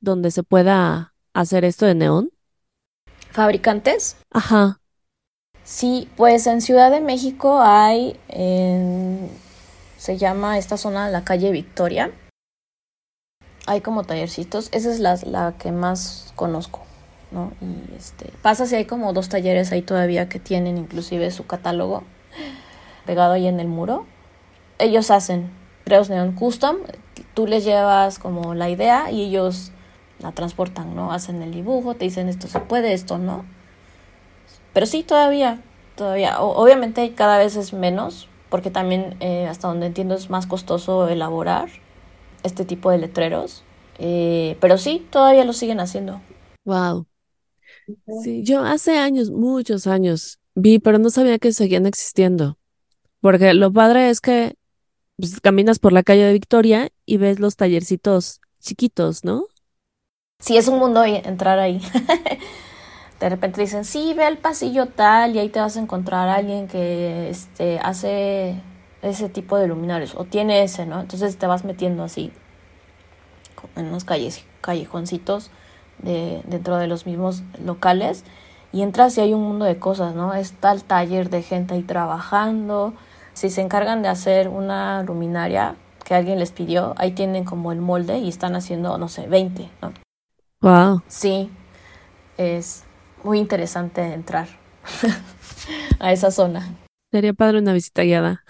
donde 0.00 0.30
se 0.30 0.42
pueda 0.42 1.14
hacer 1.34 1.64
esto 1.64 1.86
de 1.86 1.94
neón. 1.94 2.30
¿Fabricantes? 3.30 4.16
Ajá. 4.30 4.80
Sí, 5.64 6.10
pues 6.16 6.46
en 6.46 6.60
Ciudad 6.60 6.90
de 6.90 7.00
México 7.00 7.58
hay, 7.62 8.20
se 9.96 10.18
llama 10.18 10.58
esta 10.58 10.76
zona 10.76 11.08
la 11.08 11.24
calle 11.24 11.50
Victoria. 11.50 12.12
Hay 13.66 13.80
como 13.80 14.04
tallercitos, 14.04 14.68
esa 14.72 14.90
es 14.92 15.00
la, 15.00 15.18
la 15.24 15.54
que 15.56 15.72
más 15.72 16.34
conozco, 16.36 16.82
¿no? 17.30 17.52
Y 17.62 17.96
este, 17.96 18.30
pasa 18.42 18.66
si 18.66 18.74
hay 18.74 18.84
como 18.84 19.14
dos 19.14 19.30
talleres 19.30 19.72
ahí 19.72 19.80
todavía 19.80 20.28
que 20.28 20.38
tienen 20.38 20.76
inclusive 20.76 21.30
su 21.30 21.46
catálogo 21.46 22.04
pegado 23.06 23.32
ahí 23.32 23.46
en 23.46 23.58
el 23.60 23.68
muro. 23.68 24.04
Ellos 24.78 25.10
hacen 25.10 25.50
creos 25.84 26.10
neon 26.10 26.32
custom, 26.32 26.76
tú 27.32 27.46
les 27.46 27.64
llevas 27.64 28.18
como 28.18 28.54
la 28.54 28.68
idea 28.68 29.10
y 29.10 29.22
ellos 29.22 29.72
la 30.18 30.32
transportan, 30.32 30.94
¿no? 30.94 31.10
Hacen 31.10 31.40
el 31.40 31.52
dibujo, 31.52 31.94
te 31.94 32.04
dicen 32.04 32.28
esto 32.28 32.48
se 32.48 32.60
puede, 32.60 32.92
esto 32.92 33.16
no. 33.16 33.46
Pero 34.74 34.84
sí, 34.84 35.02
todavía, 35.02 35.62
todavía. 35.96 36.40
obviamente 36.40 37.14
cada 37.14 37.38
vez 37.38 37.56
es 37.56 37.72
menos, 37.72 38.28
porque 38.50 38.70
también, 38.70 39.16
eh, 39.20 39.46
hasta 39.46 39.68
donde 39.68 39.86
entiendo, 39.86 40.14
es 40.14 40.28
más 40.28 40.46
costoso 40.46 41.08
elaborar 41.08 41.68
este 42.42 42.66
tipo 42.66 42.90
de 42.90 42.98
letreros. 42.98 43.62
Eh, 43.98 44.56
pero 44.60 44.76
sí, 44.76 45.06
todavía 45.10 45.44
lo 45.44 45.52
siguen 45.52 45.80
haciendo. 45.80 46.20
Wow. 46.64 47.06
Sí, 48.22 48.42
yo 48.42 48.60
hace 48.64 48.98
años, 48.98 49.30
muchos 49.30 49.86
años, 49.86 50.40
vi, 50.54 50.78
pero 50.78 50.98
no 50.98 51.10
sabía 51.10 51.38
que 51.38 51.52
seguían 51.52 51.86
existiendo. 51.86 52.58
Porque 53.20 53.54
lo 53.54 53.72
padre 53.72 54.10
es 54.10 54.20
que 54.20 54.56
pues, 55.16 55.40
caminas 55.40 55.78
por 55.78 55.92
la 55.92 56.02
calle 56.02 56.24
de 56.24 56.32
Victoria 56.32 56.90
y 57.06 57.18
ves 57.18 57.38
los 57.38 57.56
tallercitos 57.56 58.40
chiquitos, 58.60 59.24
¿no? 59.24 59.46
Sí, 60.40 60.56
es 60.56 60.68
un 60.68 60.78
mundo 60.78 61.04
entrar 61.04 61.58
ahí. 61.58 61.80
de 63.24 63.30
repente 63.30 63.62
dicen, 63.62 63.86
sí, 63.86 64.12
ve 64.12 64.24
al 64.24 64.36
pasillo 64.36 64.84
tal 64.84 65.34
y 65.34 65.38
ahí 65.38 65.48
te 65.48 65.58
vas 65.58 65.78
a 65.78 65.80
encontrar 65.80 66.28
a 66.28 66.34
alguien 66.34 66.68
que 66.68 67.30
este, 67.30 67.78
hace 67.78 68.60
ese 69.00 69.30
tipo 69.30 69.56
de 69.56 69.66
luminarios 69.66 70.14
o 70.14 70.24
tiene 70.26 70.62
ese, 70.62 70.84
¿no? 70.84 71.00
Entonces 71.00 71.38
te 71.38 71.46
vas 71.46 71.64
metiendo 71.64 72.02
así 72.02 72.32
en 73.76 73.86
unos 73.86 74.04
calles, 74.04 74.44
callejoncitos 74.60 75.50
de, 76.00 76.42
dentro 76.46 76.76
de 76.76 76.86
los 76.86 77.06
mismos 77.06 77.42
locales 77.64 78.24
y 78.74 78.82
entras 78.82 79.16
y 79.16 79.22
hay 79.22 79.32
un 79.32 79.40
mundo 79.40 79.64
de 79.64 79.78
cosas, 79.78 80.14
¿no? 80.14 80.34
Está 80.34 80.72
el 80.72 80.84
taller 80.84 81.30
de 81.30 81.40
gente 81.40 81.72
ahí 81.72 81.82
trabajando. 81.82 82.92
Si 83.32 83.48
se 83.48 83.62
encargan 83.62 84.02
de 84.02 84.08
hacer 84.08 84.48
una 84.48 85.02
luminaria 85.02 85.76
que 86.04 86.14
alguien 86.14 86.38
les 86.38 86.52
pidió, 86.52 86.92
ahí 86.98 87.12
tienen 87.12 87.46
como 87.46 87.72
el 87.72 87.80
molde 87.80 88.18
y 88.18 88.28
están 88.28 88.54
haciendo, 88.54 88.98
no 88.98 89.08
sé, 89.08 89.26
20, 89.28 89.70
¿no? 89.80 89.94
Wow. 90.60 91.00
Sí, 91.08 91.50
es 92.36 92.83
muy 93.24 93.38
interesante 93.38 94.02
entrar 94.12 94.46
a 95.98 96.12
esa 96.12 96.30
zona. 96.30 96.76
Sería 97.10 97.32
padre 97.32 97.58
una 97.58 97.72
visita 97.72 98.02
guiada. 98.02 98.44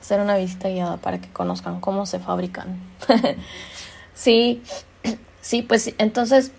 Hacer 0.00 0.20
una 0.20 0.36
visita 0.36 0.68
guiada 0.68 0.96
para 0.96 1.20
que 1.20 1.32
conozcan 1.32 1.80
cómo 1.80 2.04
se 2.06 2.18
fabrican. 2.18 2.80
sí, 4.14 4.62
sí, 5.40 5.62
pues 5.62 5.94
entonces 5.98 6.52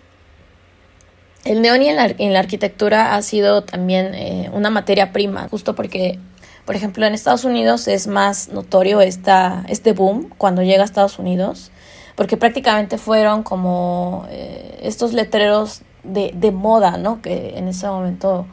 el 1.44 1.60
neón 1.60 1.82
en 1.82 1.96
la, 1.96 2.06
en 2.06 2.32
la 2.32 2.38
arquitectura 2.38 3.14
ha 3.14 3.22
sido 3.22 3.62
también 3.64 4.14
eh, 4.14 4.50
una 4.52 4.70
materia 4.70 5.12
prima, 5.12 5.46
justo 5.50 5.74
porque, 5.74 6.18
por 6.64 6.74
ejemplo, 6.74 7.04
en 7.04 7.12
Estados 7.12 7.44
Unidos 7.44 7.86
es 7.86 8.06
más 8.06 8.48
notorio 8.48 9.02
esta, 9.02 9.64
este 9.68 9.92
boom 9.92 10.30
cuando 10.38 10.62
llega 10.62 10.82
a 10.82 10.86
Estados 10.86 11.18
Unidos, 11.18 11.70
porque 12.16 12.38
prácticamente 12.38 12.96
fueron 12.96 13.42
como 13.42 14.26
eh, 14.30 14.80
estos 14.82 15.12
letreros 15.12 15.82
de, 16.04 16.32
de 16.34 16.52
moda, 16.52 16.96
¿no? 16.98 17.20
Que 17.20 17.58
en 17.58 17.68
ese 17.68 17.86
momento 17.86 18.46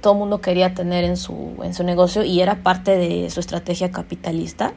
todo 0.00 0.14
mundo 0.14 0.40
quería 0.40 0.74
tener 0.74 1.04
en 1.04 1.16
su, 1.16 1.54
en 1.62 1.74
su 1.74 1.84
negocio 1.84 2.22
y 2.22 2.40
era 2.40 2.56
parte 2.56 2.96
de 2.96 3.30
su 3.30 3.40
estrategia 3.40 3.90
capitalista, 3.90 4.72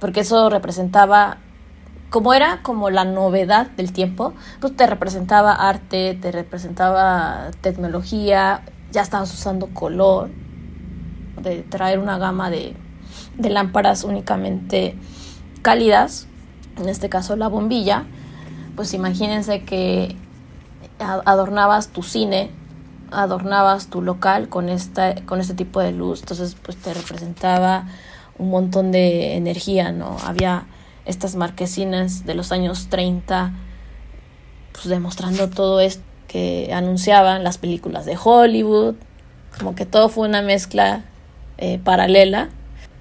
porque 0.00 0.20
eso 0.20 0.50
representaba, 0.50 1.38
como 2.10 2.34
era 2.34 2.62
como 2.62 2.90
la 2.90 3.04
novedad 3.04 3.68
del 3.70 3.92
tiempo, 3.92 4.32
pues 4.60 4.76
te 4.76 4.86
representaba 4.86 5.52
arte, 5.52 6.18
te 6.20 6.32
representaba 6.32 7.50
tecnología, 7.60 8.62
ya 8.90 9.02
estabas 9.02 9.32
usando 9.32 9.68
color, 9.68 10.30
de 11.40 11.62
traer 11.62 11.98
una 11.98 12.18
gama 12.18 12.50
de, 12.50 12.74
de 13.36 13.50
lámparas 13.50 14.02
únicamente 14.02 14.96
cálidas, 15.62 16.26
en 16.76 16.88
este 16.88 17.08
caso 17.08 17.36
la 17.36 17.48
bombilla, 17.48 18.04
pues 18.74 18.94
imagínense 18.94 19.62
que 19.62 20.16
adornabas 21.04 21.88
tu 21.88 22.02
cine, 22.02 22.50
adornabas 23.10 23.88
tu 23.88 24.02
local 24.02 24.48
con, 24.48 24.68
esta, 24.68 25.14
con 25.26 25.40
este 25.40 25.54
tipo 25.54 25.80
de 25.80 25.92
luz, 25.92 26.20
entonces 26.20 26.56
pues 26.60 26.76
te 26.76 26.92
representaba 26.94 27.86
un 28.38 28.50
montón 28.50 28.92
de 28.92 29.36
energía, 29.36 29.92
¿no? 29.92 30.16
Había 30.24 30.66
estas 31.04 31.36
marquesinas 31.36 32.24
de 32.24 32.34
los 32.34 32.52
años 32.52 32.88
30, 32.88 33.52
pues 34.72 34.86
demostrando 34.86 35.50
todo 35.50 35.80
esto 35.80 36.02
que 36.26 36.70
anunciaban 36.72 37.44
las 37.44 37.58
películas 37.58 38.06
de 38.06 38.18
Hollywood, 38.22 38.96
como 39.56 39.74
que 39.74 39.86
todo 39.86 40.08
fue 40.08 40.26
una 40.26 40.42
mezcla 40.42 41.04
eh, 41.58 41.78
paralela 41.78 42.48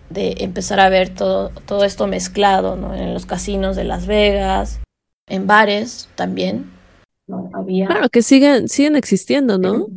de 0.09 0.35
empezar 0.39 0.79
a 0.79 0.89
ver 0.89 1.09
todo, 1.09 1.49
todo 1.65 1.83
esto 1.83 2.05
mezclado, 2.05 2.75
¿no? 2.75 2.93
En 2.93 3.13
los 3.13 3.25
casinos 3.25 3.75
de 3.75 3.85
Las 3.85 4.05
Vegas, 4.05 4.79
en 5.27 5.47
bares 5.47 6.09
también, 6.15 6.71
Claro, 7.25 8.09
que 8.09 8.21
siguen, 8.21 8.67
siguen 8.67 8.95
existiendo, 8.95 9.57
¿no? 9.57 9.87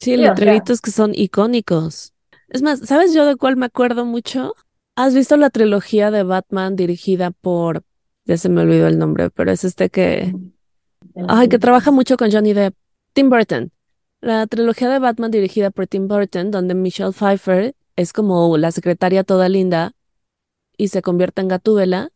Sí, 0.00 0.16
letreritos 0.16 0.80
que 0.80 0.90
son 0.90 1.12
icónicos. 1.14 2.12
Es 2.48 2.62
más, 2.62 2.80
¿sabes 2.80 3.14
yo 3.14 3.24
de 3.24 3.36
cuál 3.36 3.56
me 3.56 3.66
acuerdo 3.66 4.04
mucho? 4.04 4.54
¿Has 4.94 5.14
visto 5.14 5.36
la 5.36 5.48
trilogía 5.48 6.10
de 6.10 6.22
Batman 6.22 6.76
dirigida 6.76 7.30
por, 7.30 7.82
ya 8.26 8.36
se 8.36 8.48
me 8.48 8.60
olvidó 8.60 8.86
el 8.88 8.98
nombre, 8.98 9.30
pero 9.30 9.50
es 9.50 9.64
este 9.64 9.88
que, 9.88 10.34
ay, 11.28 11.48
que 11.48 11.58
trabaja 11.58 11.90
mucho 11.90 12.16
con 12.16 12.30
Johnny 12.30 12.52
Depp, 12.52 12.74
Tim 13.14 13.30
Burton. 13.30 13.72
La 14.20 14.46
trilogía 14.46 14.90
de 14.90 14.98
Batman 14.98 15.30
dirigida 15.30 15.70
por 15.70 15.86
Tim 15.86 16.08
Burton, 16.08 16.50
donde 16.50 16.74
Michelle 16.74 17.12
Pfeiffer 17.12 17.74
es 17.96 18.12
como 18.12 18.56
la 18.58 18.70
secretaria 18.70 19.24
toda 19.24 19.48
linda 19.48 19.92
y 20.76 20.88
se 20.88 21.00
convierte 21.00 21.40
en 21.40 21.48
Gatúbela 21.48 22.10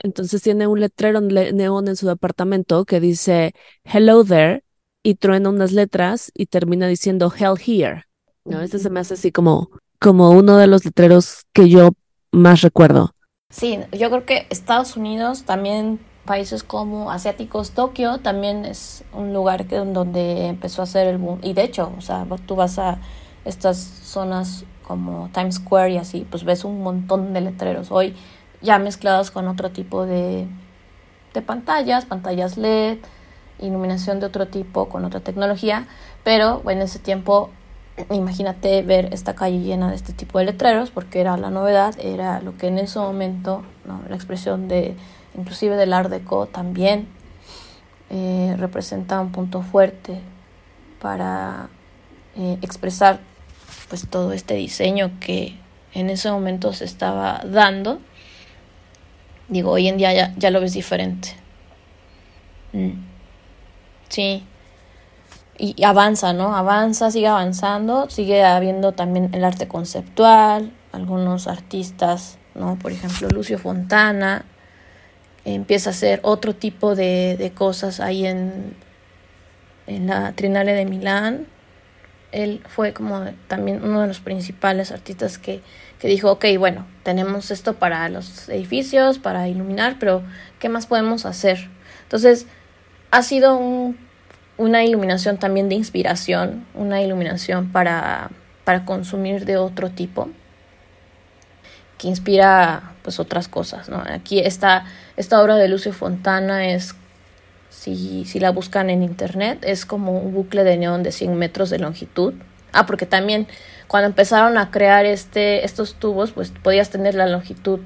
entonces 0.00 0.42
tiene 0.42 0.66
un 0.66 0.80
letrero 0.80 1.20
neón 1.20 1.88
en 1.88 1.96
su 1.96 2.06
departamento 2.06 2.84
que 2.84 3.00
dice 3.00 3.54
Hello 3.84 4.24
there 4.24 4.64
y 5.02 5.14
truena 5.16 5.48
unas 5.48 5.72
letras 5.72 6.30
y 6.34 6.46
termina 6.46 6.86
diciendo 6.86 7.32
Hell 7.36 7.58
here. 7.64 8.04
¿no? 8.44 8.60
Este 8.60 8.78
se 8.78 8.90
me 8.90 9.00
hace 9.00 9.14
así 9.14 9.32
como, 9.32 9.70
como 10.00 10.30
uno 10.30 10.56
de 10.56 10.66
los 10.66 10.84
letreros 10.84 11.46
que 11.52 11.68
yo 11.68 11.90
más 12.32 12.62
recuerdo. 12.62 13.14
Sí, 13.50 13.78
yo 13.92 14.10
creo 14.10 14.26
que 14.26 14.46
Estados 14.50 14.96
Unidos 14.96 15.44
también 15.44 16.00
países 16.26 16.62
como 16.62 17.10
asiáticos, 17.10 17.70
Tokio 17.70 18.18
también 18.18 18.66
es 18.66 19.02
un 19.14 19.32
lugar 19.32 19.66
que, 19.66 19.76
donde 19.76 20.48
empezó 20.48 20.82
a 20.82 20.84
hacer 20.84 21.06
el 21.06 21.16
boom. 21.16 21.40
Y 21.42 21.54
de 21.54 21.62
hecho, 21.62 21.90
o 21.96 22.02
sea, 22.02 22.26
tú 22.46 22.54
vas 22.54 22.78
a 22.78 22.98
estas 23.46 23.78
zonas 23.78 24.66
como 24.86 25.30
Times 25.32 25.54
Square 25.54 25.92
y 25.92 25.96
así, 25.96 26.26
pues 26.30 26.44
ves 26.44 26.64
un 26.64 26.82
montón 26.82 27.32
de 27.32 27.40
letreros. 27.40 27.90
Hoy 27.90 28.14
ya 28.60 28.78
mezclados 28.78 29.30
con 29.30 29.48
otro 29.48 29.70
tipo 29.70 30.06
de, 30.06 30.46
de 31.34 31.42
pantallas, 31.42 32.04
pantallas 32.04 32.56
LED, 32.56 32.98
iluminación 33.60 34.20
de 34.20 34.26
otro 34.26 34.46
tipo, 34.46 34.88
con 34.88 35.04
otra 35.04 35.20
tecnología, 35.20 35.86
pero 36.24 36.62
en 36.68 36.80
ese 36.80 36.98
tiempo 36.98 37.50
imagínate 38.10 38.82
ver 38.82 39.12
esta 39.12 39.34
calle 39.34 39.60
llena 39.60 39.90
de 39.90 39.96
este 39.96 40.12
tipo 40.12 40.38
de 40.38 40.46
letreros, 40.46 40.90
porque 40.90 41.20
era 41.20 41.36
la 41.36 41.50
novedad, 41.50 41.94
era 41.98 42.40
lo 42.40 42.56
que 42.56 42.68
en 42.68 42.78
ese 42.78 42.98
momento, 42.98 43.62
la 44.08 44.14
expresión 44.14 44.68
de 44.68 44.96
inclusive 45.36 45.76
del 45.76 45.92
Art 45.92 46.10
Deco 46.10 46.46
también 46.46 47.06
eh, 48.10 48.56
representa 48.58 49.20
un 49.20 49.32
punto 49.32 49.62
fuerte 49.62 50.20
para 51.00 51.68
eh, 52.36 52.58
expresar 52.62 53.20
pues 53.88 54.08
todo 54.08 54.32
este 54.32 54.54
diseño 54.54 55.12
que 55.20 55.58
en 55.94 56.10
ese 56.10 56.30
momento 56.30 56.72
se 56.72 56.84
estaba 56.84 57.42
dando. 57.44 58.00
Digo, 59.48 59.70
hoy 59.72 59.88
en 59.88 59.96
día 59.96 60.12
ya, 60.12 60.34
ya 60.36 60.50
lo 60.50 60.60
ves 60.60 60.74
diferente. 60.74 61.30
Mm. 62.72 62.92
Sí, 64.08 64.44
y 65.58 65.82
avanza, 65.82 66.32
¿no? 66.32 66.54
Avanza, 66.54 67.10
sigue 67.10 67.26
avanzando, 67.26 68.08
sigue 68.08 68.44
habiendo 68.44 68.92
también 68.92 69.30
el 69.34 69.44
arte 69.44 69.66
conceptual, 69.66 70.72
algunos 70.92 71.48
artistas, 71.48 72.38
¿no? 72.54 72.78
Por 72.78 72.92
ejemplo, 72.92 73.28
Lucio 73.28 73.58
Fontana 73.58 74.44
empieza 75.44 75.90
a 75.90 75.92
hacer 75.92 76.20
otro 76.22 76.54
tipo 76.54 76.94
de, 76.94 77.36
de 77.36 77.50
cosas 77.52 77.98
ahí 77.98 78.24
en, 78.24 78.76
en 79.88 80.06
la 80.06 80.32
Trinale 80.32 80.74
de 80.74 80.84
Milán. 80.84 81.46
Él 82.30 82.62
fue 82.68 82.92
como 82.92 83.24
también 83.48 83.82
uno 83.82 84.02
de 84.02 84.08
los 84.08 84.20
principales 84.20 84.92
artistas 84.92 85.38
que, 85.38 85.60
que 85.98 86.08
dijo, 86.08 86.30
ok, 86.30 86.44
bueno, 86.58 86.86
tenemos 87.02 87.50
esto 87.50 87.74
para 87.74 88.08
los 88.08 88.48
edificios, 88.48 89.18
para 89.18 89.48
iluminar, 89.48 89.96
pero 89.98 90.22
¿qué 90.58 90.68
más 90.68 90.86
podemos 90.86 91.26
hacer? 91.26 91.68
Entonces, 92.04 92.46
ha 93.10 93.22
sido 93.22 93.56
un 93.56 93.96
una 94.58 94.84
iluminación 94.84 95.38
también 95.38 95.68
de 95.68 95.76
inspiración, 95.76 96.66
una 96.74 97.00
iluminación 97.00 97.70
para, 97.70 98.30
para 98.64 98.84
consumir 98.84 99.46
de 99.46 99.56
otro 99.56 99.88
tipo, 99.90 100.28
que 101.96 102.08
inspira 102.08 102.94
pues 103.02 103.20
otras 103.20 103.48
cosas. 103.48 103.88
Aquí 104.10 104.40
esta, 104.40 104.84
esta 105.16 105.40
obra 105.40 105.56
de 105.56 105.68
Lucio 105.68 105.92
Fontana 105.92 106.68
es, 106.68 106.94
si, 107.70 108.24
si 108.24 108.40
la 108.40 108.50
buscan 108.50 108.90
en 108.90 109.02
internet, 109.02 109.60
es 109.62 109.86
como 109.86 110.18
un 110.18 110.34
bucle 110.34 110.64
de 110.64 110.76
neón 110.76 111.04
de 111.04 111.12
100 111.12 111.36
metros 111.36 111.70
de 111.70 111.78
longitud. 111.78 112.34
Ah, 112.72 112.86
porque 112.86 113.06
también 113.06 113.46
cuando 113.86 114.08
empezaron 114.08 114.58
a 114.58 114.70
crear 114.70 115.06
este, 115.06 115.64
estos 115.64 115.94
tubos, 115.94 116.32
pues 116.32 116.50
podías 116.50 116.90
tener 116.90 117.14
la 117.14 117.26
longitud 117.26 117.80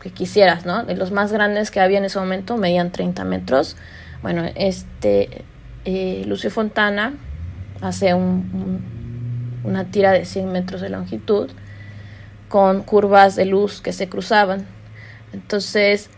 que 0.00 0.10
quisieras, 0.10 0.66
¿no? 0.66 0.84
De 0.84 0.96
los 0.96 1.10
más 1.10 1.32
grandes 1.32 1.70
que 1.70 1.80
había 1.80 1.98
en 1.98 2.04
ese 2.04 2.18
momento 2.18 2.56
medían 2.56 2.90
30 2.90 3.24
metros. 3.24 3.76
Bueno, 4.22 4.44
este, 4.54 5.44
eh, 5.84 6.24
Lucio 6.26 6.50
Fontana 6.50 7.14
hace 7.80 8.12
una 8.14 9.84
tira 9.90 10.12
de 10.12 10.24
100 10.24 10.52
metros 10.52 10.80
de 10.80 10.90
longitud 10.90 11.50
con 12.48 12.82
curvas 12.82 13.36
de 13.36 13.46
luz 13.46 13.80
que 13.80 13.92
se 13.92 14.08
cruzaban. 14.08 14.66
Entonces, 15.32 16.10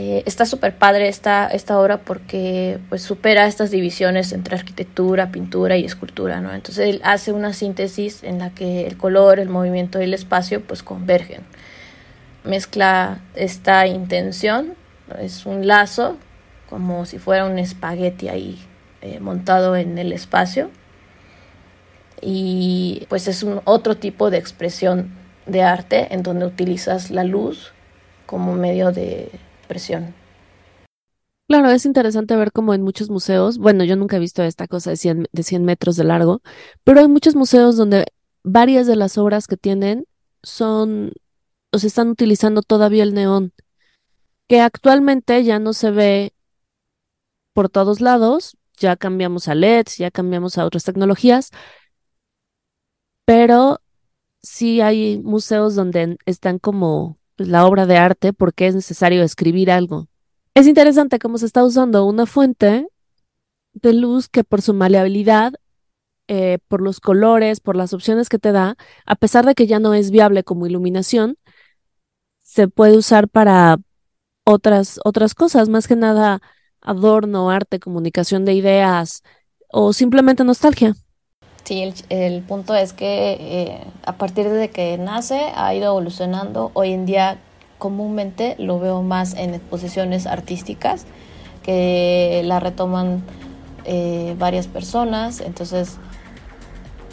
eh, 0.00 0.22
está 0.26 0.46
súper 0.46 0.76
padre 0.76 1.08
esta, 1.08 1.48
esta 1.48 1.76
obra 1.76 1.98
porque 1.98 2.78
pues 2.88 3.02
supera 3.02 3.48
estas 3.48 3.72
divisiones 3.72 4.30
entre 4.30 4.54
arquitectura, 4.54 5.32
pintura 5.32 5.76
y 5.76 5.84
escultura, 5.84 6.40
¿no? 6.40 6.54
Entonces 6.54 6.86
él 6.86 7.00
hace 7.02 7.32
una 7.32 7.52
síntesis 7.52 8.22
en 8.22 8.38
la 8.38 8.50
que 8.50 8.86
el 8.86 8.96
color, 8.96 9.40
el 9.40 9.48
movimiento 9.48 10.00
y 10.00 10.04
el 10.04 10.14
espacio 10.14 10.62
pues 10.62 10.84
convergen. 10.84 11.40
Mezcla 12.44 13.18
esta 13.34 13.88
intención, 13.88 14.74
es 15.18 15.46
un 15.46 15.66
lazo, 15.66 16.16
como 16.70 17.04
si 17.04 17.18
fuera 17.18 17.44
un 17.46 17.58
espagueti 17.58 18.28
ahí 18.28 18.64
eh, 19.02 19.18
montado 19.18 19.74
en 19.74 19.98
el 19.98 20.12
espacio 20.12 20.70
y 22.22 23.04
pues 23.08 23.26
es 23.26 23.42
un 23.42 23.62
otro 23.64 23.96
tipo 23.96 24.30
de 24.30 24.38
expresión 24.38 25.10
de 25.46 25.64
arte 25.64 26.14
en 26.14 26.22
donde 26.22 26.46
utilizas 26.46 27.10
la 27.10 27.24
luz 27.24 27.72
como 28.26 28.54
medio 28.54 28.92
de 28.92 29.32
expresión. 29.68 30.14
Claro, 31.46 31.70
es 31.70 31.86
interesante 31.86 32.36
ver 32.36 32.52
como 32.52 32.74
en 32.74 32.82
muchos 32.82 33.08
museos, 33.10 33.58
bueno, 33.58 33.84
yo 33.84 33.96
nunca 33.96 34.16
he 34.16 34.20
visto 34.20 34.42
esta 34.42 34.66
cosa 34.66 34.90
de 34.90 34.96
100, 34.96 35.28
de 35.32 35.42
100 35.42 35.64
metros 35.64 35.96
de 35.96 36.04
largo, 36.04 36.42
pero 36.84 37.00
hay 37.00 37.08
muchos 37.08 37.34
museos 37.36 37.76
donde 37.76 38.06
varias 38.42 38.86
de 38.86 38.96
las 38.96 39.16
obras 39.16 39.46
que 39.46 39.56
tienen 39.56 40.04
son 40.42 41.12
o 41.72 41.78
se 41.78 41.86
están 41.86 42.08
utilizando 42.08 42.62
todavía 42.62 43.02
el 43.02 43.14
neón, 43.14 43.52
que 44.46 44.60
actualmente 44.60 45.42
ya 45.44 45.58
no 45.58 45.72
se 45.72 45.90
ve 45.90 46.34
por 47.54 47.68
todos 47.70 48.00
lados, 48.00 48.56
ya 48.78 48.96
cambiamos 48.96 49.48
a 49.48 49.54
LEDs, 49.54 49.96
ya 49.96 50.10
cambiamos 50.10 50.58
a 50.58 50.66
otras 50.66 50.84
tecnologías, 50.84 51.50
pero 53.24 53.80
sí 54.42 54.80
hay 54.80 55.18
museos 55.18 55.74
donde 55.74 56.18
están 56.26 56.58
como 56.58 57.17
pues, 57.38 57.48
la 57.48 57.64
obra 57.66 57.86
de 57.86 57.96
arte 57.96 58.32
porque 58.32 58.66
es 58.66 58.74
necesario 58.74 59.22
escribir 59.22 59.70
algo. 59.70 60.08
Es 60.54 60.66
interesante 60.66 61.20
cómo 61.20 61.38
se 61.38 61.46
está 61.46 61.64
usando 61.64 62.04
una 62.04 62.26
fuente 62.26 62.88
de 63.74 63.92
luz 63.92 64.28
que 64.28 64.42
por 64.42 64.60
su 64.60 64.74
maleabilidad, 64.74 65.52
eh, 66.26 66.58
por 66.66 66.82
los 66.82 66.98
colores, 66.98 67.60
por 67.60 67.76
las 67.76 67.94
opciones 67.94 68.28
que 68.28 68.40
te 68.40 68.50
da, 68.50 68.76
a 69.06 69.14
pesar 69.14 69.46
de 69.46 69.54
que 69.54 69.68
ya 69.68 69.78
no 69.78 69.94
es 69.94 70.10
viable 70.10 70.42
como 70.42 70.66
iluminación, 70.66 71.38
se 72.40 72.66
puede 72.66 72.96
usar 72.96 73.28
para 73.28 73.76
otras, 74.44 74.98
otras 75.04 75.36
cosas, 75.36 75.68
más 75.68 75.86
que 75.86 75.94
nada 75.94 76.40
adorno, 76.80 77.50
arte, 77.50 77.78
comunicación 77.78 78.44
de 78.44 78.54
ideas 78.54 79.22
o 79.68 79.92
simplemente 79.92 80.42
nostalgia. 80.42 80.96
Sí, 81.68 81.84
el, 82.08 82.40
punto 82.44 82.74
es 82.74 82.94
que 82.94 83.36
eh, 83.38 83.78
a 84.06 84.14
partir 84.14 84.48
de 84.48 84.70
que 84.70 84.96
nace 84.96 85.52
ha 85.54 85.74
ido 85.74 85.88
evolucionando. 85.88 86.70
Hoy 86.72 86.92
en 86.92 87.04
día 87.04 87.36
comúnmente 87.76 88.56
lo 88.58 88.80
veo 88.80 89.02
más 89.02 89.34
en 89.34 89.52
exposiciones 89.52 90.26
artísticas 90.26 91.04
que 91.62 92.40
la 92.46 92.58
retoman 92.58 93.22
eh, 93.84 94.34
varias 94.38 94.66
personas. 94.66 95.40
Entonces 95.40 95.98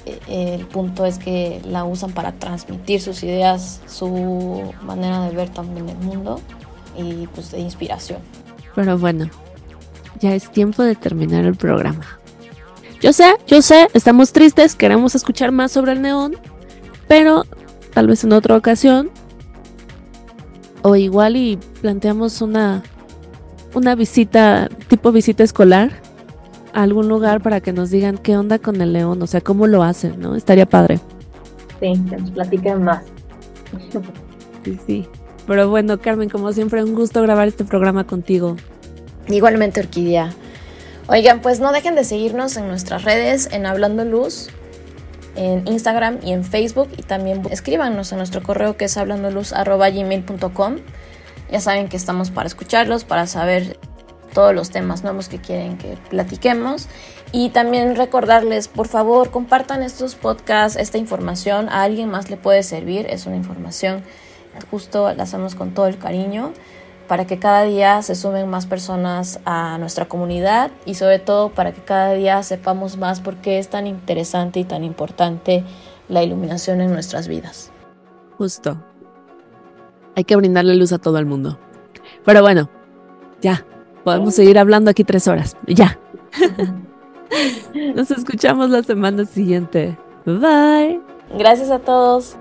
eh, 0.05 0.55
el 0.57 0.65
punto 0.67 1.05
es 1.05 1.19
que 1.19 1.59
la 1.65 1.83
usan 1.83 2.13
para 2.13 2.31
transmitir 2.31 3.01
sus 3.01 3.23
ideas, 3.23 3.81
su 3.87 4.71
manera 4.83 5.27
de 5.27 5.35
ver 5.35 5.49
también 5.49 5.89
el 5.89 5.97
mundo 5.97 6.39
y 6.97 7.27
pues 7.27 7.51
de 7.51 7.59
inspiración. 7.59 8.19
Pero 8.73 8.97
bueno, 8.97 9.29
ya 10.21 10.33
es 10.33 10.49
tiempo 10.49 10.81
de 10.81 10.95
terminar 10.95 11.43
el 11.43 11.55
programa. 11.55 12.05
Yo 13.01 13.13
sé, 13.13 13.35
yo 13.47 13.61
sé, 13.61 13.87
estamos 13.93 14.31
tristes, 14.31 14.75
queremos 14.75 15.15
escuchar 15.15 15.51
más 15.51 15.71
sobre 15.71 15.91
el 15.91 16.01
neón, 16.01 16.37
pero 17.07 17.43
tal 17.93 18.07
vez 18.07 18.23
en 18.23 18.33
otra 18.33 18.55
ocasión 18.57 19.09
o 20.81 20.95
igual 20.95 21.35
y 21.35 21.57
planteamos 21.81 22.41
una 22.41 22.83
una 23.73 23.95
visita 23.95 24.69
tipo 24.87 25.11
visita 25.11 25.43
escolar 25.43 25.91
a 26.73 26.83
algún 26.83 27.07
lugar 27.07 27.41
para 27.41 27.59
que 27.61 27.73
nos 27.73 27.89
digan 27.89 28.17
qué 28.17 28.37
onda 28.37 28.59
con 28.59 28.81
el 28.81 28.93
león, 28.93 29.21
o 29.21 29.27
sea, 29.27 29.41
cómo 29.41 29.67
lo 29.67 29.83
hacen, 29.83 30.19
¿no? 30.19 30.35
Estaría 30.35 30.65
padre. 30.65 30.99
Sí, 31.79 31.93
que 32.09 32.17
nos 32.17 32.31
platiquen 32.31 32.83
más. 32.83 33.03
Sí, 34.63 34.79
sí. 34.85 35.07
Pero 35.47 35.69
bueno, 35.69 35.99
Carmen, 35.99 36.29
como 36.29 36.51
siempre, 36.53 36.83
un 36.83 36.95
gusto 36.95 37.21
grabar 37.21 37.47
este 37.47 37.63
programa 37.63 38.05
contigo. 38.05 38.55
Igualmente 39.27 39.79
Orquídea. 39.79 40.33
Oigan, 41.07 41.39
pues 41.41 41.59
no 41.59 41.71
dejen 41.71 41.93
de 41.93 42.03
seguirnos 42.03 42.57
en 42.57 42.67
nuestras 42.67 43.03
redes, 43.03 43.49
en 43.51 43.67
Hablando 43.67 44.03
Luz, 44.05 44.49
en 45.35 45.67
Instagram 45.67 46.17
y 46.23 46.31
en 46.31 46.43
Facebook. 46.43 46.89
Y 46.97 47.03
también 47.03 47.43
escríbanos 47.51 48.11
a 48.11 48.17
nuestro 48.17 48.41
correo 48.41 48.75
que 48.75 48.85
es 48.85 48.97
hablandoluz.gmail.com. 48.97 50.77
Ya 51.51 51.61
saben 51.61 51.89
que 51.89 51.97
estamos 51.97 52.31
para 52.31 52.47
escucharlos, 52.47 53.03
para 53.03 53.27
saber 53.27 53.77
todos 54.33 54.55
los 54.55 54.71
temas 54.71 55.03
nuevos 55.03 55.29
que 55.29 55.39
quieren 55.39 55.77
que 55.77 55.95
platiquemos. 56.09 56.87
Y 57.31 57.49
también 57.49 57.95
recordarles, 57.95 58.67
por 58.67 58.87
favor, 58.87 59.29
compartan 59.29 59.83
estos 59.83 60.15
podcasts, 60.15 60.75
esta 60.75 60.97
información. 60.97 61.69
A 61.69 61.83
alguien 61.83 62.09
más 62.09 62.31
le 62.31 62.37
puede 62.37 62.63
servir. 62.63 63.05
Es 63.11 63.27
una 63.27 63.35
información 63.35 64.03
justo, 64.71 65.13
la 65.13 65.23
hacemos 65.23 65.53
con 65.53 65.75
todo 65.75 65.85
el 65.85 65.99
cariño 65.99 66.51
para 67.07 67.25
que 67.25 67.39
cada 67.39 67.63
día 67.63 68.01
se 68.01 68.15
sumen 68.15 68.49
más 68.49 68.65
personas 68.65 69.39
a 69.45 69.77
nuestra 69.77 70.05
comunidad 70.05 70.71
y 70.85 70.95
sobre 70.95 71.19
todo 71.19 71.49
para 71.49 71.71
que 71.71 71.81
cada 71.81 72.13
día 72.13 72.41
sepamos 72.43 72.97
más 72.97 73.19
por 73.19 73.35
qué 73.37 73.59
es 73.59 73.69
tan 73.69 73.87
interesante 73.87 74.59
y 74.59 74.63
tan 74.63 74.83
importante 74.83 75.63
la 76.09 76.23
iluminación 76.23 76.81
en 76.81 76.91
nuestras 76.91 77.27
vidas. 77.27 77.71
Justo. 78.37 78.77
Hay 80.15 80.23
que 80.23 80.35
brindarle 80.35 80.75
luz 80.75 80.93
a 80.93 80.97
todo 80.97 81.17
el 81.17 81.25
mundo. 81.25 81.57
Pero 82.23 82.41
bueno, 82.41 82.69
Ya, 83.41 83.65
podemos 84.03 84.33
seguir 84.33 84.57
hablando 84.57 84.89
aquí 84.89 85.03
tres 85.03 85.27
horas. 85.27 85.57
Ya. 85.67 85.99
Nos 87.95 88.09
escuchamos 88.11 88.69
la 88.69 88.81
semana 88.81 89.25
siguiente. 89.25 89.97
Bye. 90.25 91.01
Gracias 91.37 91.69
a 91.69 91.79
todos. 91.79 92.37